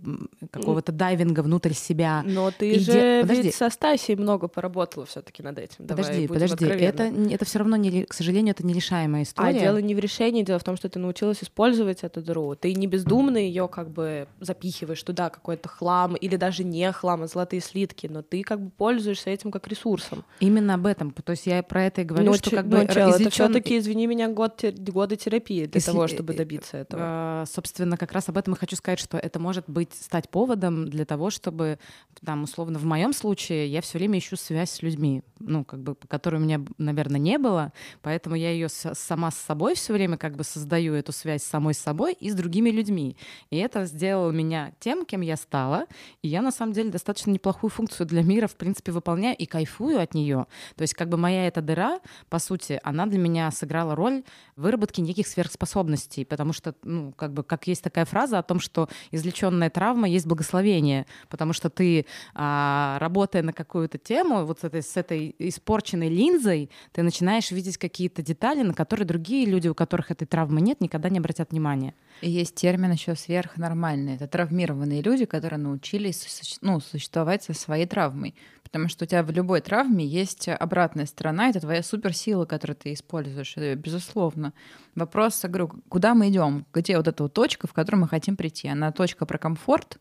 какого-то 0.50 0.90
дайвинга 0.90 1.40
внутрь 1.40 1.75
себя. 1.75 2.25
Но 2.26 2.50
ты 2.50 2.72
и 2.72 2.78
же 2.80 3.20
подожди. 3.22 3.42
ведь 3.42 3.54
со 3.54 3.70
Стасией 3.70 4.18
много 4.18 4.48
поработала 4.48 5.06
все 5.06 5.22
таки 5.22 5.44
над 5.44 5.58
этим. 5.58 5.86
Подожди, 5.86 6.26
Давай 6.26 6.28
подожди. 6.28 6.66
Это, 6.66 7.04
это 7.04 7.44
все 7.44 7.60
равно, 7.60 7.76
не, 7.76 8.04
к 8.04 8.12
сожалению, 8.12 8.52
это 8.52 8.66
нерешаемая 8.66 9.22
история. 9.22 9.50
А 9.50 9.52
дело 9.52 9.78
не 9.78 9.94
в 9.94 10.00
решении, 10.00 10.42
дело 10.42 10.58
в 10.58 10.64
том, 10.64 10.76
что 10.76 10.88
ты 10.88 10.98
научилась 10.98 11.42
использовать 11.42 12.02
эту 12.02 12.20
дыру. 12.20 12.56
Ты 12.56 12.75
не 12.75 12.88
бездумно 12.88 13.36
ее 13.36 13.68
как 13.68 13.90
бы 13.90 14.26
запихиваешь 14.40 15.02
туда, 15.04 15.30
какой-то 15.30 15.68
хлам, 15.68 16.16
или 16.16 16.34
даже 16.34 16.64
не 16.64 16.90
хлам, 16.90 17.22
а 17.22 17.26
золотые 17.28 17.60
слитки, 17.60 18.08
но 18.08 18.22
ты 18.22 18.42
как 18.42 18.60
бы 18.60 18.70
пользуешься 18.70 19.30
этим 19.30 19.52
как 19.52 19.68
ресурсом. 19.68 20.25
Именно 20.40 20.75
об 20.75 20.86
этом. 20.86 21.12
То 21.12 21.30
есть 21.30 21.46
я 21.46 21.62
про 21.62 21.84
это 21.84 22.00
и 22.00 22.04
говорю, 22.04 22.26
но 22.26 22.34
что 22.34 22.50
как 22.50 22.66
бы... 22.66 22.88
Чел, 22.92 23.10
излечен... 23.10 23.26
это 23.26 23.30
все 23.30 23.48
таки 23.48 23.78
извини 23.78 24.06
меня, 24.06 24.28
год 24.28 24.64
годы 24.96 25.16
терапии 25.16 25.66
для 25.66 25.78
Если, 25.78 25.90
того, 25.90 26.08
чтобы 26.08 26.32
э, 26.32 26.36
добиться 26.38 26.78
этого. 26.78 27.02
А, 27.04 27.44
собственно, 27.46 27.98
как 27.98 28.12
раз 28.12 28.30
об 28.30 28.38
этом 28.38 28.54
и 28.54 28.56
хочу 28.56 28.76
сказать, 28.76 28.98
что 28.98 29.18
это 29.18 29.38
может 29.38 29.68
быть 29.68 29.92
стать 29.92 30.30
поводом 30.30 30.88
для 30.88 31.04
того, 31.04 31.28
чтобы, 31.28 31.78
там, 32.24 32.44
условно, 32.44 32.78
в 32.78 32.84
моем 32.84 33.12
случае 33.12 33.68
я 33.68 33.82
все 33.82 33.98
время 33.98 34.18
ищу 34.18 34.36
связь 34.36 34.70
с 34.70 34.82
людьми, 34.82 35.22
ну, 35.38 35.64
как 35.66 35.80
бы, 35.82 35.94
которой 36.08 36.36
у 36.36 36.38
меня, 36.38 36.62
наверное, 36.78 37.20
не 37.20 37.36
было, 37.36 37.74
поэтому 38.00 38.36
я 38.36 38.50
ее 38.50 38.68
сама 38.70 39.30
с 39.30 39.36
собой 39.36 39.74
все 39.74 39.92
время 39.92 40.16
как 40.16 40.34
бы 40.34 40.44
создаю 40.44 40.94
эту 40.94 41.12
связь 41.12 41.42
с 41.42 41.46
самой 41.46 41.74
с 41.74 41.78
собой 41.78 42.14
и 42.14 42.30
с 42.30 42.34
другими 42.34 42.70
людьми. 42.70 43.18
И 43.50 43.58
это 43.58 43.84
сделало 43.84 44.30
меня 44.30 44.72
тем, 44.80 45.04
кем 45.04 45.20
я 45.20 45.36
стала, 45.36 45.84
и 46.22 46.28
я, 46.28 46.40
на 46.40 46.50
самом 46.50 46.72
деле, 46.72 46.90
достаточно 46.90 47.30
неплохую 47.30 47.70
функцию 47.70 48.06
для 48.06 48.22
мира, 48.22 48.46
в 48.46 48.56
принципе, 48.56 48.92
выполняю 48.92 49.36
и 49.36 49.44
кайфую 49.44 50.00
от 50.00 50.14
нее. 50.14 50.46
То 50.74 50.82
есть, 50.82 50.94
как 50.94 51.10
бы 51.10 51.18
моя 51.18 51.46
эта 51.46 51.60
дыра, 51.60 52.00
по 52.30 52.38
сути, 52.38 52.80
она 52.82 53.04
для 53.04 53.18
меня 53.18 53.50
сыграла 53.50 53.94
роль 53.94 54.22
выработки 54.56 54.85
неких 55.02 55.26
сверхспособностей 55.26 55.76
способностей, 55.76 56.24
потому 56.24 56.52
что, 56.52 56.74
ну, 56.82 57.12
как 57.12 57.32
бы, 57.32 57.42
как 57.42 57.66
есть 57.66 57.82
такая 57.82 58.04
фраза 58.04 58.38
о 58.38 58.42
том, 58.42 58.60
что 58.60 58.88
извлеченная 59.12 59.70
травма 59.70 60.08
есть 60.08 60.26
благословение, 60.26 61.06
потому 61.28 61.52
что 61.52 61.68
ты, 61.70 62.06
а, 62.34 62.98
работая 63.00 63.42
на 63.42 63.52
какую-то 63.52 63.98
тему, 63.98 64.44
вот 64.44 64.60
с 64.60 64.64
этой, 64.64 64.82
с 64.82 64.96
этой 64.96 65.34
испорченной 65.38 66.08
линзой, 66.08 66.70
ты 66.92 67.02
начинаешь 67.02 67.50
видеть 67.50 67.78
какие-то 67.78 68.22
детали, 68.22 68.62
на 68.62 68.74
которые 68.74 69.06
другие 69.06 69.46
люди, 69.46 69.68
у 69.68 69.74
которых 69.74 70.10
этой 70.10 70.26
травмы 70.26 70.60
нет, 70.60 70.80
никогда 70.80 71.08
не 71.08 71.18
обратят 71.18 71.50
внимания. 71.50 71.94
И 72.22 72.30
есть 72.30 72.54
термин 72.54 72.92
еще 72.92 73.14
сверхнормальный. 73.14 74.14
Это 74.14 74.26
травмированные 74.26 75.02
люди, 75.02 75.26
которые 75.26 75.58
научились 75.58 76.58
ну, 76.62 76.80
существовать 76.80 77.42
со 77.42 77.52
своей 77.52 77.86
травмой. 77.86 78.34
Потому 78.76 78.90
что 78.90 79.04
у 79.04 79.09
тебя 79.09 79.23
в 79.23 79.30
любой 79.30 79.62
травме 79.62 80.04
есть 80.04 80.50
обратная 80.50 81.06
сторона, 81.06 81.49
это 81.49 81.61
твоя 81.61 81.83
суперсила, 81.83 82.45
которую 82.45 82.76
ты 82.76 82.92
используешь, 82.92 83.56
безусловно. 83.56 84.52
Вопрос, 84.95 85.42
я 85.45 85.49
говорю, 85.49 85.73
куда 85.88 86.14
мы 86.14 86.28
идем? 86.28 86.66
Где 86.75 86.99
вот 86.99 87.09
эта 87.09 87.23
вот 87.23 87.33
точка, 87.33 87.66
в 87.66 87.73
которую 87.73 88.02
мы 88.02 88.09
хотим 88.09 88.37
прийти? 88.37 88.68
Она 88.68 88.92
точка 88.92 89.25
про 89.25 89.38
комфорт, 89.38 89.97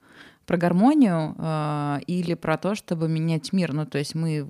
про 0.45 0.57
гармонию 0.57 1.35
э, 1.37 1.99
или 2.05 2.33
про 2.33 2.57
то, 2.57 2.75
чтобы 2.75 3.07
менять 3.07 3.53
мир? 3.53 3.71
Ну, 3.71 3.85
то 3.85 3.97
есть 3.97 4.13
мы 4.13 4.45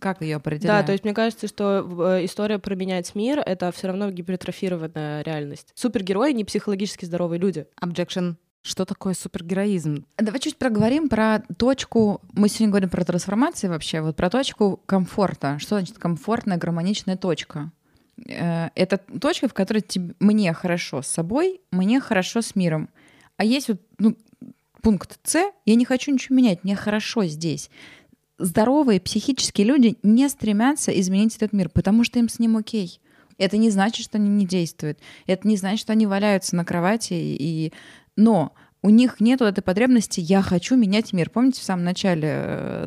как 0.00 0.22
ее 0.22 0.36
определяем? 0.36 0.80
Да, 0.80 0.84
то 0.84 0.90
есть 0.90 1.04
мне 1.04 1.14
кажется, 1.14 1.46
что 1.46 1.86
э, 2.16 2.24
история 2.24 2.58
про 2.58 2.74
менять 2.74 3.14
мир— 3.14 3.40
это 3.46 3.70
все 3.70 3.86
равно 3.86 4.10
гипертрофированная 4.10 5.22
реальность. 5.22 5.68
Супергерои— 5.76 6.32
не 6.32 6.44
психологически 6.44 7.04
здоровые 7.04 7.38
люди. 7.38 7.68
Objection. 7.80 8.34
Что 8.62 8.84
такое 8.84 9.14
супергероизм? 9.14 10.04
Давай 10.18 10.38
чуть 10.38 10.56
проговорим 10.56 11.08
про 11.08 11.42
точку. 11.58 12.20
Мы 12.32 12.48
сегодня 12.48 12.68
говорим 12.68 12.90
про 12.90 13.04
трансформации 13.04 13.66
вообще, 13.66 14.00
вот 14.00 14.14
про 14.14 14.30
точку 14.30 14.80
комфорта. 14.86 15.58
Что 15.58 15.76
значит 15.76 15.98
комфортная, 15.98 16.58
гармоничная 16.58 17.16
точка? 17.16 17.72
Э, 18.28 18.68
это 18.76 18.98
точка, 18.98 19.48
в 19.48 19.54
которой 19.54 19.80
тебе, 19.80 20.14
мне 20.20 20.52
хорошо 20.52 21.02
с 21.02 21.08
собой, 21.08 21.60
мне 21.72 22.00
хорошо 22.00 22.40
с 22.40 22.54
миром. 22.54 22.88
А 23.36 23.44
есть 23.44 23.68
вот 23.68 23.80
ну, 23.98 24.16
пункт 24.80 25.18
С, 25.24 25.50
я 25.66 25.74
не 25.74 25.84
хочу 25.84 26.12
ничего 26.12 26.36
менять, 26.36 26.62
мне 26.62 26.76
хорошо 26.76 27.24
здесь. 27.24 27.68
Здоровые 28.38 29.00
психические 29.00 29.66
люди 29.66 29.96
не 30.04 30.28
стремятся 30.28 30.92
изменить 31.00 31.36
этот 31.36 31.52
мир, 31.52 31.68
потому 31.68 32.04
что 32.04 32.20
им 32.20 32.28
с 32.28 32.38
ним 32.38 32.56
окей. 32.56 33.00
Это 33.38 33.56
не 33.56 33.70
значит, 33.70 34.04
что 34.04 34.18
они 34.18 34.28
не 34.28 34.46
действуют. 34.46 34.98
Это 35.26 35.48
не 35.48 35.56
значит, 35.56 35.80
что 35.80 35.92
они 35.92 36.06
валяются 36.06 36.54
на 36.54 36.64
кровати 36.64 37.14
и 37.14 37.72
но 38.16 38.54
у 38.82 38.90
них 38.90 39.20
нет 39.20 39.40
этой 39.40 39.62
потребности 39.62 40.20
«я 40.20 40.42
хочу 40.42 40.76
менять 40.76 41.12
мир». 41.12 41.30
Помните, 41.30 41.60
в 41.60 41.64
самом 41.64 41.84
начале 41.84 42.28
э, 42.28 42.86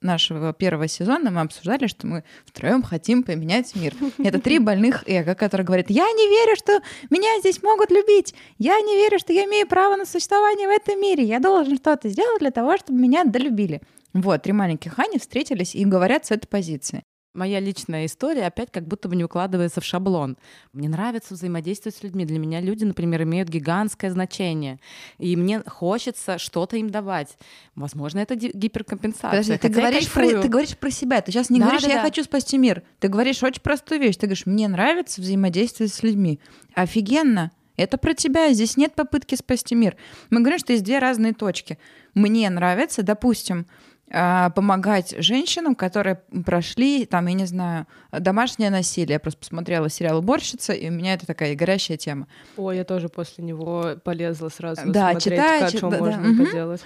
нашего 0.00 0.52
первого 0.52 0.88
сезона 0.88 1.30
мы 1.30 1.40
обсуждали, 1.42 1.86
что 1.86 2.06
мы 2.06 2.24
втроем 2.44 2.82
хотим 2.82 3.22
поменять 3.22 3.74
мир. 3.76 3.94
Это 4.18 4.40
три 4.40 4.58
больных 4.58 5.04
эго, 5.06 5.34
которые 5.34 5.64
говорят, 5.64 5.88
я 5.88 6.04
не 6.04 6.28
верю, 6.28 6.56
что 6.56 6.80
меня 7.10 7.28
здесь 7.40 7.62
могут 7.62 7.90
любить, 7.90 8.34
я 8.58 8.80
не 8.80 8.96
верю, 8.96 9.18
что 9.18 9.32
я 9.32 9.44
имею 9.44 9.68
право 9.68 9.96
на 9.96 10.04
существование 10.04 10.66
в 10.66 10.72
этом 10.72 11.00
мире, 11.00 11.24
я 11.24 11.38
должен 11.38 11.76
что-то 11.76 12.08
сделать 12.08 12.40
для 12.40 12.50
того, 12.50 12.76
чтобы 12.76 12.98
меня 12.98 13.24
долюбили. 13.24 13.82
Вот, 14.14 14.42
три 14.42 14.52
маленьких 14.52 14.98
Ани 14.98 15.18
встретились 15.18 15.74
и 15.74 15.84
говорят 15.84 16.26
с 16.26 16.30
этой 16.30 16.46
позиции. 16.46 17.02
Моя 17.36 17.60
личная 17.60 18.06
история 18.06 18.46
опять 18.46 18.70
как 18.72 18.86
будто 18.86 19.08
бы 19.08 19.16
не 19.16 19.24
укладывается 19.24 19.80
в 19.80 19.84
шаблон. 19.84 20.36
Мне 20.72 20.88
нравится 20.88 21.34
взаимодействовать 21.34 21.96
с 21.96 22.02
людьми. 22.02 22.24
Для 22.24 22.38
меня 22.38 22.60
люди, 22.60 22.84
например, 22.84 23.22
имеют 23.22 23.48
гигантское 23.48 24.10
значение. 24.10 24.80
И 25.18 25.36
мне 25.36 25.62
хочется 25.66 26.38
что-то 26.38 26.76
им 26.76 26.90
давать. 26.90 27.36
Возможно, 27.74 28.18
это 28.20 28.34
гиперкомпенсация. 28.34 29.30
Подожди, 29.30 29.58
ты 29.58 29.68
говоришь, 29.68 30.10
про, 30.10 30.42
ты 30.42 30.48
говоришь 30.48 30.76
про 30.76 30.90
себя. 30.90 31.20
Ты 31.20 31.30
сейчас 31.30 31.50
не 31.50 31.60
да, 31.60 31.66
говоришь, 31.66 31.82
да, 31.82 31.88
я 31.88 31.96
да. 31.96 32.02
хочу 32.02 32.24
спасти 32.24 32.58
мир. 32.58 32.82
Ты 32.98 33.08
говоришь 33.08 33.42
очень 33.42 33.62
простую 33.62 34.00
вещь. 34.00 34.16
Ты 34.16 34.26
говоришь, 34.26 34.46
мне 34.46 34.66
нравится 34.68 35.20
взаимодействовать 35.20 35.92
с 35.92 36.02
людьми. 36.02 36.40
Офигенно. 36.74 37.52
Это 37.76 37.98
про 37.98 38.14
тебя. 38.14 38.52
Здесь 38.52 38.76
нет 38.76 38.94
попытки 38.94 39.34
спасти 39.34 39.74
мир. 39.74 39.96
Мы 40.30 40.40
говорим, 40.40 40.58
что 40.58 40.72
есть 40.72 40.84
две 40.84 40.98
разные 40.98 41.34
точки. 41.34 41.78
Мне 42.14 42.48
нравится, 42.48 43.02
допустим, 43.02 43.66
помогать 44.08 45.16
женщинам, 45.18 45.74
которые 45.74 46.22
прошли, 46.44 47.06
там, 47.06 47.26
я 47.26 47.34
не 47.34 47.44
знаю, 47.44 47.86
домашнее 48.12 48.70
насилие. 48.70 49.14
Я 49.14 49.20
просто 49.20 49.40
посмотрела 49.40 49.88
сериал 49.90 50.18
«Уборщица», 50.18 50.72
и 50.72 50.88
у 50.88 50.92
меня 50.92 51.14
это 51.14 51.26
такая 51.26 51.56
горящая 51.56 51.96
тема. 51.96 52.28
Ой, 52.56 52.76
я 52.76 52.84
тоже 52.84 53.08
после 53.08 53.42
него 53.42 53.96
полезла 54.04 54.48
сразу 54.48 54.82
да, 54.86 55.10
смотреть, 55.10 55.34
читаю, 55.34 55.60
как, 55.60 55.70
чит... 55.70 55.78
что 55.78 55.90
да, 55.90 55.98
можно 55.98 56.34
да. 56.34 56.44
поделать. 56.44 56.82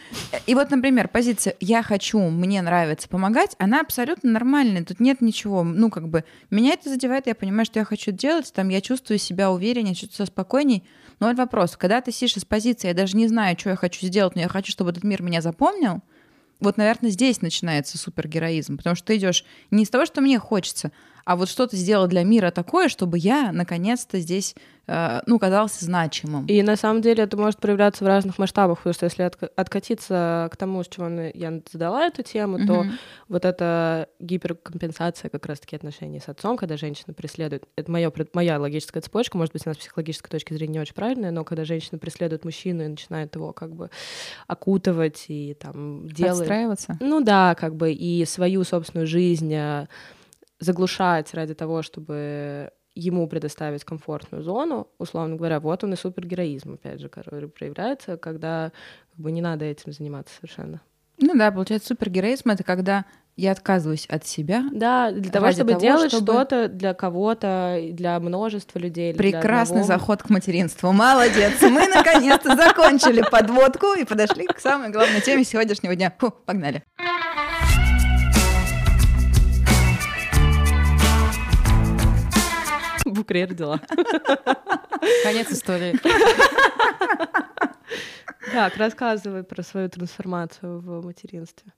И 0.46 0.54
вот, 0.54 0.70
например, 0.70 1.08
позиция 1.08 1.54
«я 1.60 1.82
хочу, 1.82 2.18
мне 2.20 2.62
нравится 2.62 3.06
помогать», 3.06 3.54
она 3.58 3.80
абсолютно 3.80 4.30
нормальная, 4.30 4.82
тут 4.82 4.98
нет 4.98 5.20
ничего, 5.20 5.62
ну, 5.62 5.90
как 5.90 6.08
бы, 6.08 6.24
меня 6.50 6.72
это 6.72 6.88
задевает, 6.88 7.26
я 7.26 7.34
понимаю, 7.34 7.66
что 7.66 7.80
я 7.80 7.84
хочу 7.84 8.12
делать, 8.12 8.50
там, 8.54 8.70
я 8.70 8.80
чувствую 8.80 9.18
себя 9.18 9.50
увереннее, 9.50 9.94
чувствую 9.94 10.26
себя 10.26 10.32
спокойней, 10.32 10.84
но 11.18 11.28
вот 11.28 11.36
вопрос, 11.36 11.76
когда 11.76 12.00
ты 12.00 12.12
сидишь 12.12 12.38
из 12.38 12.46
позиции, 12.46 12.88
я 12.88 12.94
даже 12.94 13.14
не 13.14 13.28
знаю, 13.28 13.58
что 13.58 13.68
я 13.68 13.76
хочу 13.76 14.06
сделать, 14.06 14.34
но 14.36 14.40
я 14.40 14.48
хочу, 14.48 14.72
чтобы 14.72 14.90
этот 14.90 15.04
мир 15.04 15.22
меня 15.22 15.42
запомнил, 15.42 16.00
вот, 16.60 16.76
наверное, 16.76 17.10
здесь 17.10 17.42
начинается 17.42 17.98
супергероизм, 17.98 18.76
потому 18.76 18.96
что 18.96 19.06
ты 19.06 19.16
идешь 19.16 19.44
не 19.70 19.84
из 19.84 19.90
того, 19.90 20.06
что 20.06 20.20
мне 20.20 20.38
хочется, 20.38 20.92
а 21.24 21.36
вот 21.36 21.48
что-то 21.48 21.76
сделал 21.76 22.06
для 22.06 22.24
мира 22.24 22.50
такое, 22.50 22.88
чтобы 22.88 23.18
я 23.18 23.52
наконец-то 23.52 24.18
здесь, 24.18 24.54
э, 24.86 25.20
ну, 25.26 25.38
казался 25.38 25.84
значимым. 25.84 26.46
И 26.46 26.62
на 26.62 26.76
самом 26.76 27.02
деле 27.02 27.24
это 27.24 27.36
может 27.36 27.60
проявляться 27.60 28.04
в 28.04 28.06
разных 28.06 28.38
масштабах, 28.38 28.78
потому 28.78 28.94
что 28.94 29.04
если 29.06 29.22
откатиться 29.56 30.48
к 30.52 30.56
тому, 30.56 30.82
с 30.82 30.88
чего 30.88 31.08
я 31.08 31.60
задала 31.70 32.06
эту 32.06 32.22
тему, 32.22 32.58
mm-hmm. 32.58 32.66
то 32.66 32.86
вот 33.28 33.44
эта 33.44 34.08
гиперкомпенсация 34.18 35.28
как 35.28 35.46
раз-таки 35.46 35.76
отношений 35.76 36.20
с 36.20 36.28
отцом, 36.28 36.56
когда 36.56 36.76
женщина 36.76 37.14
преследует, 37.14 37.64
это 37.76 37.90
моё, 37.90 38.12
моя 38.32 38.58
логическая 38.58 39.02
цепочка, 39.02 39.36
может 39.36 39.52
быть, 39.52 39.66
она 39.66 39.74
с 39.74 39.78
психологической 39.78 40.30
точки 40.30 40.54
зрения 40.54 40.74
не 40.74 40.80
очень 40.80 40.94
правильная, 40.94 41.30
но 41.30 41.44
когда 41.44 41.64
женщина 41.64 41.98
преследует 41.98 42.44
мужчину 42.44 42.84
и 42.84 42.88
начинает 42.88 43.34
его 43.34 43.52
как 43.52 43.74
бы 43.74 43.90
окутывать 44.46 45.26
и 45.28 45.54
там 45.54 46.08
делать... 46.08 46.38
Подстраиваться? 46.38 46.96
Ну 47.00 47.20
да, 47.20 47.54
как 47.54 47.74
бы 47.76 47.92
и 47.92 48.24
свою 48.24 48.64
собственную 48.64 49.06
жизнь 49.06 49.52
э, 49.52 49.86
заглушать 50.60 51.34
ради 51.34 51.54
того, 51.54 51.82
чтобы 51.82 52.70
ему 52.94 53.26
предоставить 53.28 53.84
комфортную 53.84 54.42
зону, 54.42 54.88
условно 54.98 55.36
говоря, 55.36 55.60
вот 55.60 55.84
он 55.84 55.94
и 55.94 55.96
супергероизм, 55.96 56.74
опять 56.74 57.00
же, 57.00 57.08
который 57.08 57.48
проявляется, 57.48 58.16
когда 58.16 58.72
как 59.10 59.20
бы 59.20 59.32
не 59.32 59.40
надо 59.40 59.64
этим 59.64 59.92
заниматься 59.92 60.34
совершенно. 60.34 60.80
Ну 61.18 61.34
да, 61.34 61.50
получается, 61.50 61.88
супергероизм— 61.88 62.48
это 62.50 62.64
когда 62.64 63.04
я 63.36 63.52
отказываюсь 63.52 64.06
от 64.06 64.26
себя. 64.26 64.64
Да, 64.72 65.10
для 65.12 65.30
того, 65.30 65.50
чтобы 65.52 65.70
того, 65.70 65.80
делать 65.80 66.12
чтобы... 66.12 66.32
что-то 66.32 66.68
для 66.68 66.94
кого-то, 66.94 67.78
для 67.92 68.18
множества 68.20 68.78
людей. 68.78 69.14
Прекрасный 69.14 69.82
заход 69.82 70.22
к 70.22 70.30
материнству. 70.30 70.92
Молодец. 70.92 71.60
Мы 71.62 71.86
наконец-то 71.88 72.56
закончили 72.56 73.22
подводку 73.30 73.94
и 73.94 74.04
подошли 74.04 74.46
к 74.46 74.58
самой 74.60 74.90
главной 74.90 75.20
теме 75.20 75.44
сегодняшнего 75.44 75.94
дня. 75.94 76.12
Фу, 76.18 76.30
погнали. 76.44 76.82
Букре 83.20 83.44
родила. 83.44 83.80
Конец 85.22 85.50
истории. 85.50 85.98
Так, 88.52 88.76
рассказывай 88.78 89.44
про 89.44 89.62
свою 89.62 89.88
трансформацию 89.88 90.80
в 90.80 91.04
материнстве. 91.04 91.72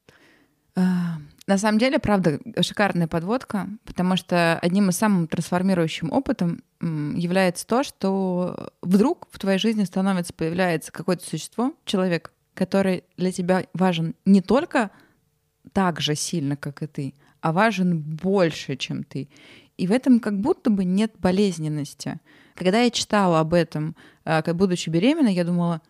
А, 0.75 1.16
на 1.46 1.58
самом 1.58 1.78
деле, 1.78 1.99
правда, 1.99 2.38
шикарная 2.61 3.08
подводка, 3.08 3.68
потому 3.84 4.16
что 4.16 4.58
одним 4.58 4.88
из 4.88 4.96
самых 4.96 5.28
трансформирующим 5.28 6.11
опытом 6.12 6.62
является 6.80 7.66
то, 7.66 7.82
что 7.82 8.70
вдруг 8.80 9.28
в 9.30 9.38
твоей 9.38 9.58
жизни 9.58 9.84
становится, 9.84 10.32
появляется 10.32 10.92
какое-то 10.92 11.26
существо, 11.26 11.75
человек, 11.84 12.32
который 12.54 13.04
для 13.16 13.32
тебя 13.32 13.66
важен 13.75 14.14
не 14.25 14.40
только 14.40 14.90
так 15.72 16.00
же 16.00 16.14
сильно, 16.14 16.57
как 16.57 16.83
и 16.83 16.87
ты, 16.87 17.14
а 17.40 17.52
важен 17.52 18.00
больше, 18.00 18.76
чем 18.76 19.05
ты. 19.05 19.28
И 19.83 19.87
в 19.88 19.90
этом 19.90 20.21
как 20.21 20.38
будто 20.38 20.71
бы 20.71 20.85
нет 20.85 21.11
болезненности. 21.18 22.21
Когда 22.55 22.83
я 22.83 22.90
читала 22.92 23.40
об 23.40 23.53
этом, 23.53 23.97
а, 24.25 24.40
будучи 24.55 24.88
беременной, 24.88 25.35
я 25.35 25.42
думала, 25.42 25.83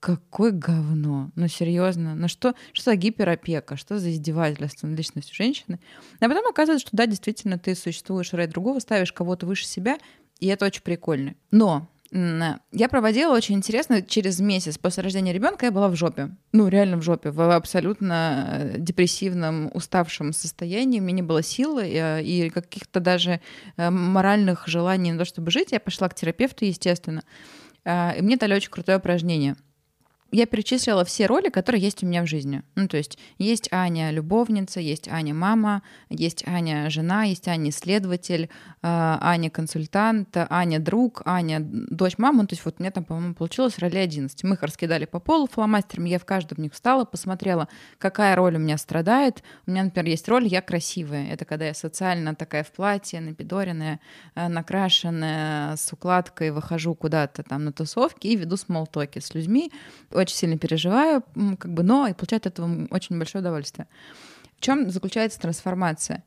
какое 0.00 0.50
говно, 0.50 1.30
ну 1.34 1.46
серьезно, 1.46 2.14
ну 2.14 2.26
что, 2.28 2.54
что 2.72 2.92
за 2.92 2.96
гиперопека, 2.96 3.76
что 3.76 3.98
за 3.98 4.12
издевательство 4.12 4.86
над 4.86 4.96
личностью 4.96 5.36
женщины. 5.36 5.78
А 6.20 6.26
потом 6.26 6.46
оказывается, 6.46 6.86
что 6.86 6.96
да, 6.96 7.04
действительно, 7.04 7.58
ты 7.58 7.74
существуешь 7.74 8.32
ради 8.32 8.50
другого, 8.50 8.78
ставишь 8.78 9.12
кого-то 9.12 9.44
выше 9.44 9.66
себя, 9.66 9.98
и 10.40 10.46
это 10.46 10.64
очень 10.64 10.80
прикольно. 10.80 11.34
Но 11.50 11.86
я 12.10 12.88
проводила 12.88 13.34
очень 13.34 13.56
интересно, 13.56 14.00
через 14.00 14.40
месяц 14.40 14.78
после 14.78 15.02
рождения 15.02 15.32
ребенка 15.32 15.66
я 15.66 15.72
была 15.72 15.88
в 15.88 15.96
жопе. 15.96 16.30
Ну, 16.52 16.68
реально 16.68 16.96
в 16.96 17.02
жопе, 17.02 17.30
в 17.30 17.54
абсолютно 17.54 18.48
э, 18.50 18.78
депрессивном, 18.78 19.70
уставшем 19.74 20.32
состоянии. 20.32 21.00
У 21.00 21.02
меня 21.02 21.16
не 21.16 21.22
было 21.22 21.42
силы 21.42 21.86
и, 21.86 21.96
э, 21.96 22.22
и 22.22 22.50
каких-то 22.50 23.00
даже 23.00 23.40
э, 23.76 23.90
моральных 23.90 24.66
желаний 24.66 25.12
на 25.12 25.18
то, 25.18 25.24
чтобы 25.26 25.50
жить. 25.50 25.72
Я 25.72 25.80
пошла 25.80 26.08
к 26.08 26.14
терапевту, 26.14 26.64
естественно. 26.64 27.22
И 27.86 28.20
мне 28.20 28.36
дали 28.36 28.54
очень 28.54 28.70
крутое 28.70 28.98
упражнение— 28.98 29.56
я 30.30 30.46
перечислила 30.46 31.04
все 31.04 31.26
роли, 31.26 31.48
которые 31.48 31.80
есть 31.80 32.02
у 32.02 32.06
меня 32.06 32.22
в 32.22 32.26
жизни. 32.26 32.62
Ну, 32.74 32.86
то 32.86 32.96
есть 32.98 33.18
есть 33.38 33.68
Аня 33.72 34.10
любовница, 34.10 34.78
есть 34.78 35.08
Аня 35.08 35.32
мама, 35.32 35.82
есть 36.10 36.46
Аня 36.46 36.90
жена, 36.90 37.24
есть 37.24 37.48
Аня 37.48 37.70
исследователь, 37.70 38.50
а, 38.82 39.18
Аня 39.22 39.48
консультант, 39.48 40.36
Аня 40.36 40.80
друг, 40.80 41.22
Аня 41.24 41.60
дочь 41.60 42.18
мамы. 42.18 42.42
Ну, 42.42 42.46
то 42.46 42.54
есть 42.54 42.64
вот 42.64 42.76
у 42.78 42.82
меня 42.82 42.90
там, 42.90 43.04
по-моему, 43.04 43.34
получилось 43.34 43.78
роли 43.78 43.96
11. 43.96 44.44
Мы 44.44 44.54
их 44.54 44.62
раскидали 44.62 45.06
по 45.06 45.18
полу 45.18 45.46
фломастером, 45.46 46.04
я 46.04 46.18
в 46.18 46.26
каждом 46.26 46.62
них 46.62 46.74
встала, 46.74 47.04
посмотрела, 47.04 47.68
какая 47.98 48.36
роль 48.36 48.56
у 48.56 48.58
меня 48.58 48.76
страдает. 48.76 49.42
У 49.66 49.70
меня, 49.70 49.84
например, 49.84 50.10
есть 50.10 50.28
роль 50.28 50.46
«я 50.46 50.60
красивая». 50.60 51.28
Это 51.32 51.46
когда 51.46 51.66
я 51.66 51.74
социально 51.74 52.34
такая 52.34 52.64
в 52.64 52.72
платье, 52.72 53.20
напидоренная, 53.20 54.00
э, 54.34 54.48
накрашенная, 54.48 55.76
с 55.76 55.90
укладкой, 55.92 56.50
выхожу 56.50 56.94
куда-то 56.94 57.42
там 57.42 57.64
на 57.64 57.72
тусовки 57.72 58.26
и 58.26 58.36
веду 58.36 58.58
смолтоки 58.58 59.20
с 59.20 59.34
людьми 59.34 59.72
очень 60.18 60.36
сильно 60.36 60.58
переживаю, 60.58 61.22
как 61.58 61.72
бы, 61.72 61.82
но 61.82 62.06
и 62.06 62.12
получаю 62.12 62.38
от 62.38 62.46
этого 62.46 62.86
очень 62.90 63.18
большое 63.18 63.40
удовольствие. 63.40 63.86
В 64.58 64.60
чем 64.60 64.90
заключается 64.90 65.40
трансформация? 65.40 66.24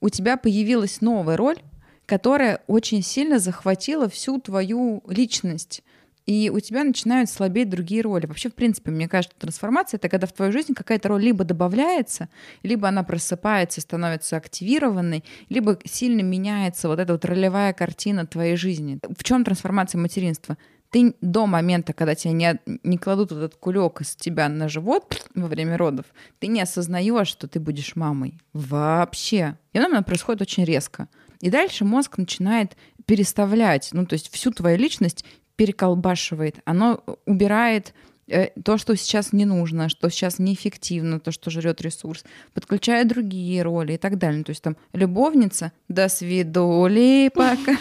У 0.00 0.08
тебя 0.08 0.36
появилась 0.36 1.00
новая 1.00 1.36
роль, 1.36 1.58
которая 2.06 2.60
очень 2.66 3.02
сильно 3.02 3.38
захватила 3.38 4.08
всю 4.08 4.40
твою 4.40 5.02
личность. 5.08 5.82
И 6.26 6.50
у 6.50 6.58
тебя 6.60 6.84
начинают 6.84 7.28
слабеть 7.28 7.68
другие 7.68 8.00
роли. 8.00 8.24
Вообще, 8.24 8.48
в 8.48 8.54
принципе, 8.54 8.90
мне 8.90 9.08
кажется, 9.08 9.36
трансформация— 9.38 9.98
это 9.98 10.08
когда 10.08 10.26
в 10.26 10.32
твою 10.32 10.52
жизнь 10.52 10.72
какая-то 10.72 11.10
роль 11.10 11.22
либо 11.22 11.44
добавляется, 11.44 12.30
либо 12.62 12.88
она 12.88 13.02
просыпается, 13.02 13.82
становится 13.82 14.38
активированной, 14.38 15.22
либо 15.50 15.78
сильно 15.84 16.22
меняется 16.22 16.88
вот 16.88 16.98
эта 16.98 17.12
вот 17.12 17.26
ролевая 17.26 17.74
картина 17.74 18.26
твоей 18.26 18.56
жизни. 18.56 18.98
В 19.16 19.22
чем 19.22 19.44
трансформация 19.44 20.00
материнства? 20.00 20.56
Ты 20.94 21.16
до 21.20 21.46
момента, 21.46 21.92
когда 21.92 22.14
тебя 22.14 22.32
не, 22.32 22.60
не 22.84 22.98
кладут 22.98 23.32
этот 23.32 23.56
кулек 23.56 24.00
из 24.00 24.14
тебя 24.14 24.48
на 24.48 24.68
живот 24.68 25.26
во 25.34 25.48
время 25.48 25.76
родов, 25.76 26.06
ты 26.38 26.46
не 26.46 26.60
осознаешь, 26.60 27.26
что 27.26 27.48
ты 27.48 27.58
будешь 27.58 27.96
мамой. 27.96 28.38
Вообще. 28.52 29.58
И 29.72 29.78
оно 29.78 30.04
происходит 30.04 30.42
очень 30.42 30.64
резко. 30.64 31.08
И 31.40 31.50
дальше 31.50 31.84
мозг 31.84 32.16
начинает 32.16 32.76
переставлять, 33.06 33.88
ну, 33.92 34.06
то 34.06 34.12
есть 34.12 34.32
всю 34.32 34.52
твою 34.52 34.78
личность 34.78 35.24
переколбашивает. 35.56 36.60
Оно 36.64 37.02
убирает 37.26 37.92
э, 38.28 38.50
то, 38.64 38.78
что 38.78 38.94
сейчас 38.94 39.32
не 39.32 39.46
нужно, 39.46 39.88
что 39.88 40.08
сейчас 40.10 40.38
неэффективно, 40.38 41.18
то, 41.18 41.32
что 41.32 41.50
жрет 41.50 41.82
ресурс, 41.82 42.24
подключая 42.52 43.04
другие 43.04 43.62
роли 43.62 43.94
и 43.94 43.98
так 43.98 44.16
далее. 44.16 44.38
Ну, 44.38 44.44
то 44.44 44.50
есть 44.50 44.62
там 44.62 44.76
любовница, 44.92 45.72
до 45.88 46.08
свидули, 46.08 47.32
пока 47.34 47.76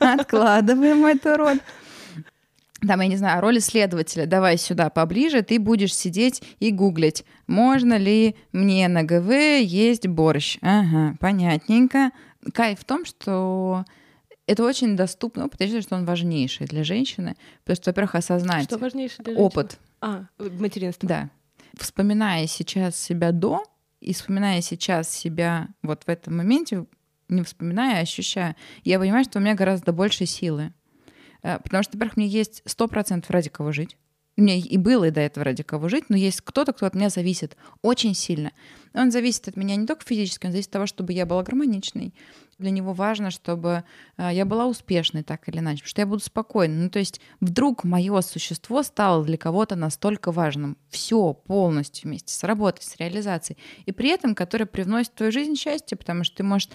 откладываем 0.14 1.04
эту 1.04 1.36
роль 1.36 1.58
там, 2.86 3.00
я 3.00 3.08
не 3.08 3.16
знаю, 3.16 3.40
роль 3.40 3.58
исследователя, 3.58 4.26
давай 4.26 4.58
сюда 4.58 4.90
поближе, 4.90 5.42
ты 5.42 5.58
будешь 5.58 5.94
сидеть 5.94 6.42
и 6.58 6.70
гуглить, 6.70 7.24
можно 7.46 7.96
ли 7.96 8.36
мне 8.52 8.88
на 8.88 9.02
ГВ 9.04 9.60
есть 9.62 10.06
борщ. 10.06 10.58
Ага, 10.62 11.16
понятненько. 11.20 12.10
Кайф 12.52 12.80
в 12.80 12.84
том, 12.84 13.04
что 13.04 13.84
это 14.46 14.64
очень 14.64 14.96
доступно, 14.96 15.44
опыт, 15.46 15.60
я 15.60 15.66
считаю, 15.66 15.82
что 15.82 15.96
он 15.96 16.04
важнейший 16.04 16.66
для 16.66 16.82
женщины, 16.82 17.36
потому 17.64 17.76
что, 17.76 17.90
во-первых, 17.90 18.14
осознать 18.16 18.64
что 18.64 18.78
важнейший 18.78 19.24
для 19.24 19.34
женщины? 19.34 19.46
опыт. 19.46 19.78
А, 20.00 20.24
материнство. 20.38 21.08
Да. 21.08 21.30
Вспоминая 21.78 22.46
сейчас 22.46 22.96
себя 22.96 23.32
до, 23.32 23.62
И 24.00 24.12
вспоминая 24.12 24.60
сейчас 24.60 25.08
себя 25.08 25.68
вот 25.82 26.02
в 26.04 26.08
этом 26.08 26.36
моменте, 26.36 26.86
не 27.28 27.42
вспоминая, 27.42 27.98
а 27.98 28.00
ощущая, 28.00 28.56
я 28.84 28.98
понимаю, 28.98 29.24
что 29.24 29.38
у 29.38 29.42
меня 29.42 29.54
гораздо 29.54 29.92
больше 29.92 30.26
силы. 30.26 30.72
Э, 31.42 31.58
потому 31.58 31.82
что, 31.82 31.92
во-первых, 31.96 32.16
мне 32.16 32.26
есть 32.26 32.62
сто 32.64 32.88
процентов 32.88 33.30
ради 33.30 33.50
кого 33.50 33.72
жить. 33.72 33.96
Меня 34.36 34.56
и 34.56 34.76
было 34.78 35.04
и 35.04 35.10
до 35.10 35.20
этого 35.20 35.44
ради 35.44 35.62
кого 35.62 35.88
жить, 35.88 36.04
но 36.08 36.16
есть 36.16 36.40
кто-то, 36.40 36.72
кто 36.72 36.86
от 36.86 36.94
меня 36.94 37.10
зависит 37.10 37.56
очень 37.82 38.14
сильно. 38.14 38.52
Он 38.94 39.10
зависит 39.10 39.48
от 39.48 39.56
меня 39.56 39.76
не 39.76 39.86
только 39.86 40.04
физически, 40.04 40.46
он 40.46 40.52
зависит 40.52 40.68
от 40.68 40.72
того, 40.72 40.86
чтобы 40.86 41.12
я 41.12 41.26
была 41.26 41.42
гармоничной, 41.42 42.14
для 42.62 42.70
него 42.70 42.92
важно, 42.92 43.30
чтобы 43.30 43.84
э, 44.16 44.30
я 44.32 44.44
была 44.44 44.66
успешной 44.66 45.22
так 45.22 45.48
или 45.48 45.58
иначе, 45.58 45.78
потому 45.78 45.90
что 45.90 46.00
я 46.00 46.06
буду 46.06 46.22
спокойна. 46.22 46.84
Ну, 46.84 46.90
то 46.90 46.98
есть 46.98 47.20
вдруг 47.40 47.84
мое 47.84 48.20
существо 48.20 48.82
стало 48.82 49.24
для 49.24 49.36
кого-то 49.36 49.74
настолько 49.76 50.32
важным. 50.32 50.78
Все 50.88 51.34
полностью 51.34 52.08
вместе 52.08 52.32
с 52.32 52.42
работой, 52.44 52.82
с 52.82 52.96
реализацией. 52.96 53.58
И 53.84 53.92
при 53.92 54.10
этом, 54.10 54.34
которое 54.34 54.66
привносит 54.66 55.12
в 55.12 55.16
твою 55.16 55.32
жизнь 55.32 55.56
счастье, 55.56 55.96
потому 55.96 56.24
что 56.24 56.36
ты 56.36 56.42
можешь... 56.42 56.68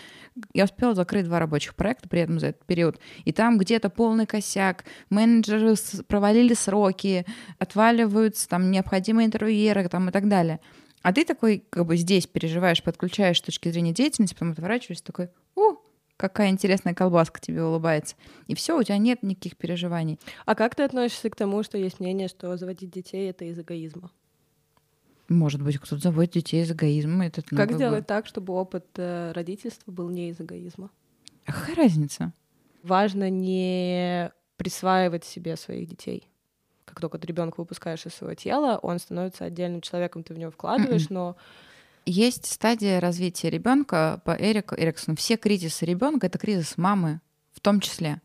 Я 0.53 0.65
успела 0.65 0.93
закрыть 0.93 1.25
два 1.25 1.39
рабочих 1.39 1.75
проекта 1.75 2.09
при 2.09 2.21
этом 2.21 2.39
за 2.39 2.47
этот 2.47 2.65
период. 2.65 2.99
И 3.25 3.31
там 3.31 3.57
где-то 3.57 3.89
полный 3.89 4.25
косяк, 4.25 4.83
менеджеры 5.09 5.75
провалили 6.07 6.53
сроки, 6.53 7.25
отваливаются 7.59 8.47
там 8.49 8.71
необходимые 8.71 9.27
интервьюеры 9.27 9.87
там, 9.87 10.09
и 10.09 10.11
так 10.11 10.27
далее. 10.27 10.59
А 11.01 11.13
ты 11.13 11.23
такой, 11.25 11.63
как 11.69 11.85
бы 11.85 11.95
здесь 11.95 12.27
переживаешь, 12.27 12.83
подключаешь 12.83 13.37
с 13.37 13.41
точки 13.41 13.69
зрения 13.69 13.93
деятельности, 13.93 14.33
потом 14.33 14.51
отворачиваешься 14.51 15.05
такой, 15.05 15.29
о, 15.55 15.77
какая 16.17 16.49
интересная 16.49 16.93
колбаска 16.93 17.39
тебе 17.39 17.63
улыбается. 17.63 18.15
И 18.47 18.55
все, 18.55 18.77
у 18.77 18.83
тебя 18.83 18.97
нет 18.97 19.23
никаких 19.23 19.55
переживаний. 19.55 20.19
А 20.45 20.55
как 20.55 20.75
ты 20.75 20.83
относишься 20.83 21.29
к 21.29 21.35
тому, 21.35 21.63
что 21.63 21.77
есть 21.77 21.99
мнение, 21.99 22.27
что 22.27 22.57
заводить 22.57 22.89
детей 22.89 23.29
это 23.29 23.45
из 23.45 23.59
эгоизма? 23.59 24.11
Может 25.29 25.61
быть, 25.61 25.77
кто-то 25.77 26.01
заводит 26.01 26.33
детей 26.33 26.63
из 26.63 26.71
эгоизма. 26.71 27.25
Это, 27.25 27.43
ну, 27.51 27.57
как, 27.57 27.69
как 27.69 27.77
сделать 27.77 28.01
бы... 28.01 28.05
так, 28.05 28.25
чтобы 28.25 28.53
опыт 28.53 28.85
э, 28.95 29.31
родительства 29.33 29.91
был 29.91 30.09
не 30.09 30.29
из 30.29 30.39
эгоизма? 30.39 30.89
А 31.45 31.53
какая 31.53 31.75
разница? 31.75 32.33
Важно 32.81 33.29
не 33.29 34.31
присваивать 34.55 35.25
себе 35.25 35.57
своих 35.57 35.89
детей. 35.89 36.29
Как 36.87 37.01
только 37.01 37.17
ты 37.17 37.27
ребенка 37.27 37.59
выпускаешь 37.59 38.05
из 38.05 38.15
своего 38.15 38.33
тела, 38.33 38.79
он 38.81 38.97
становится 38.97 39.43
отдельным 39.43 39.81
человеком, 39.81 40.23
ты 40.23 40.33
в 40.33 40.39
него 40.39 40.51
вкладываешь, 40.51 41.09
но 41.09 41.35
есть 42.05 42.45
стадия 42.45 43.01
развития 43.01 43.49
ребенка 43.49 44.21
по 44.23 44.31
Эрику 44.31 44.75
Эриксону. 44.75 45.17
Все 45.17 45.35
кризисы 45.35 45.85
ребенка 45.85 46.27
это 46.27 46.37
кризис 46.37 46.77
мамы 46.77 47.19
в 47.51 47.59
том 47.59 47.81
числе. 47.81 48.21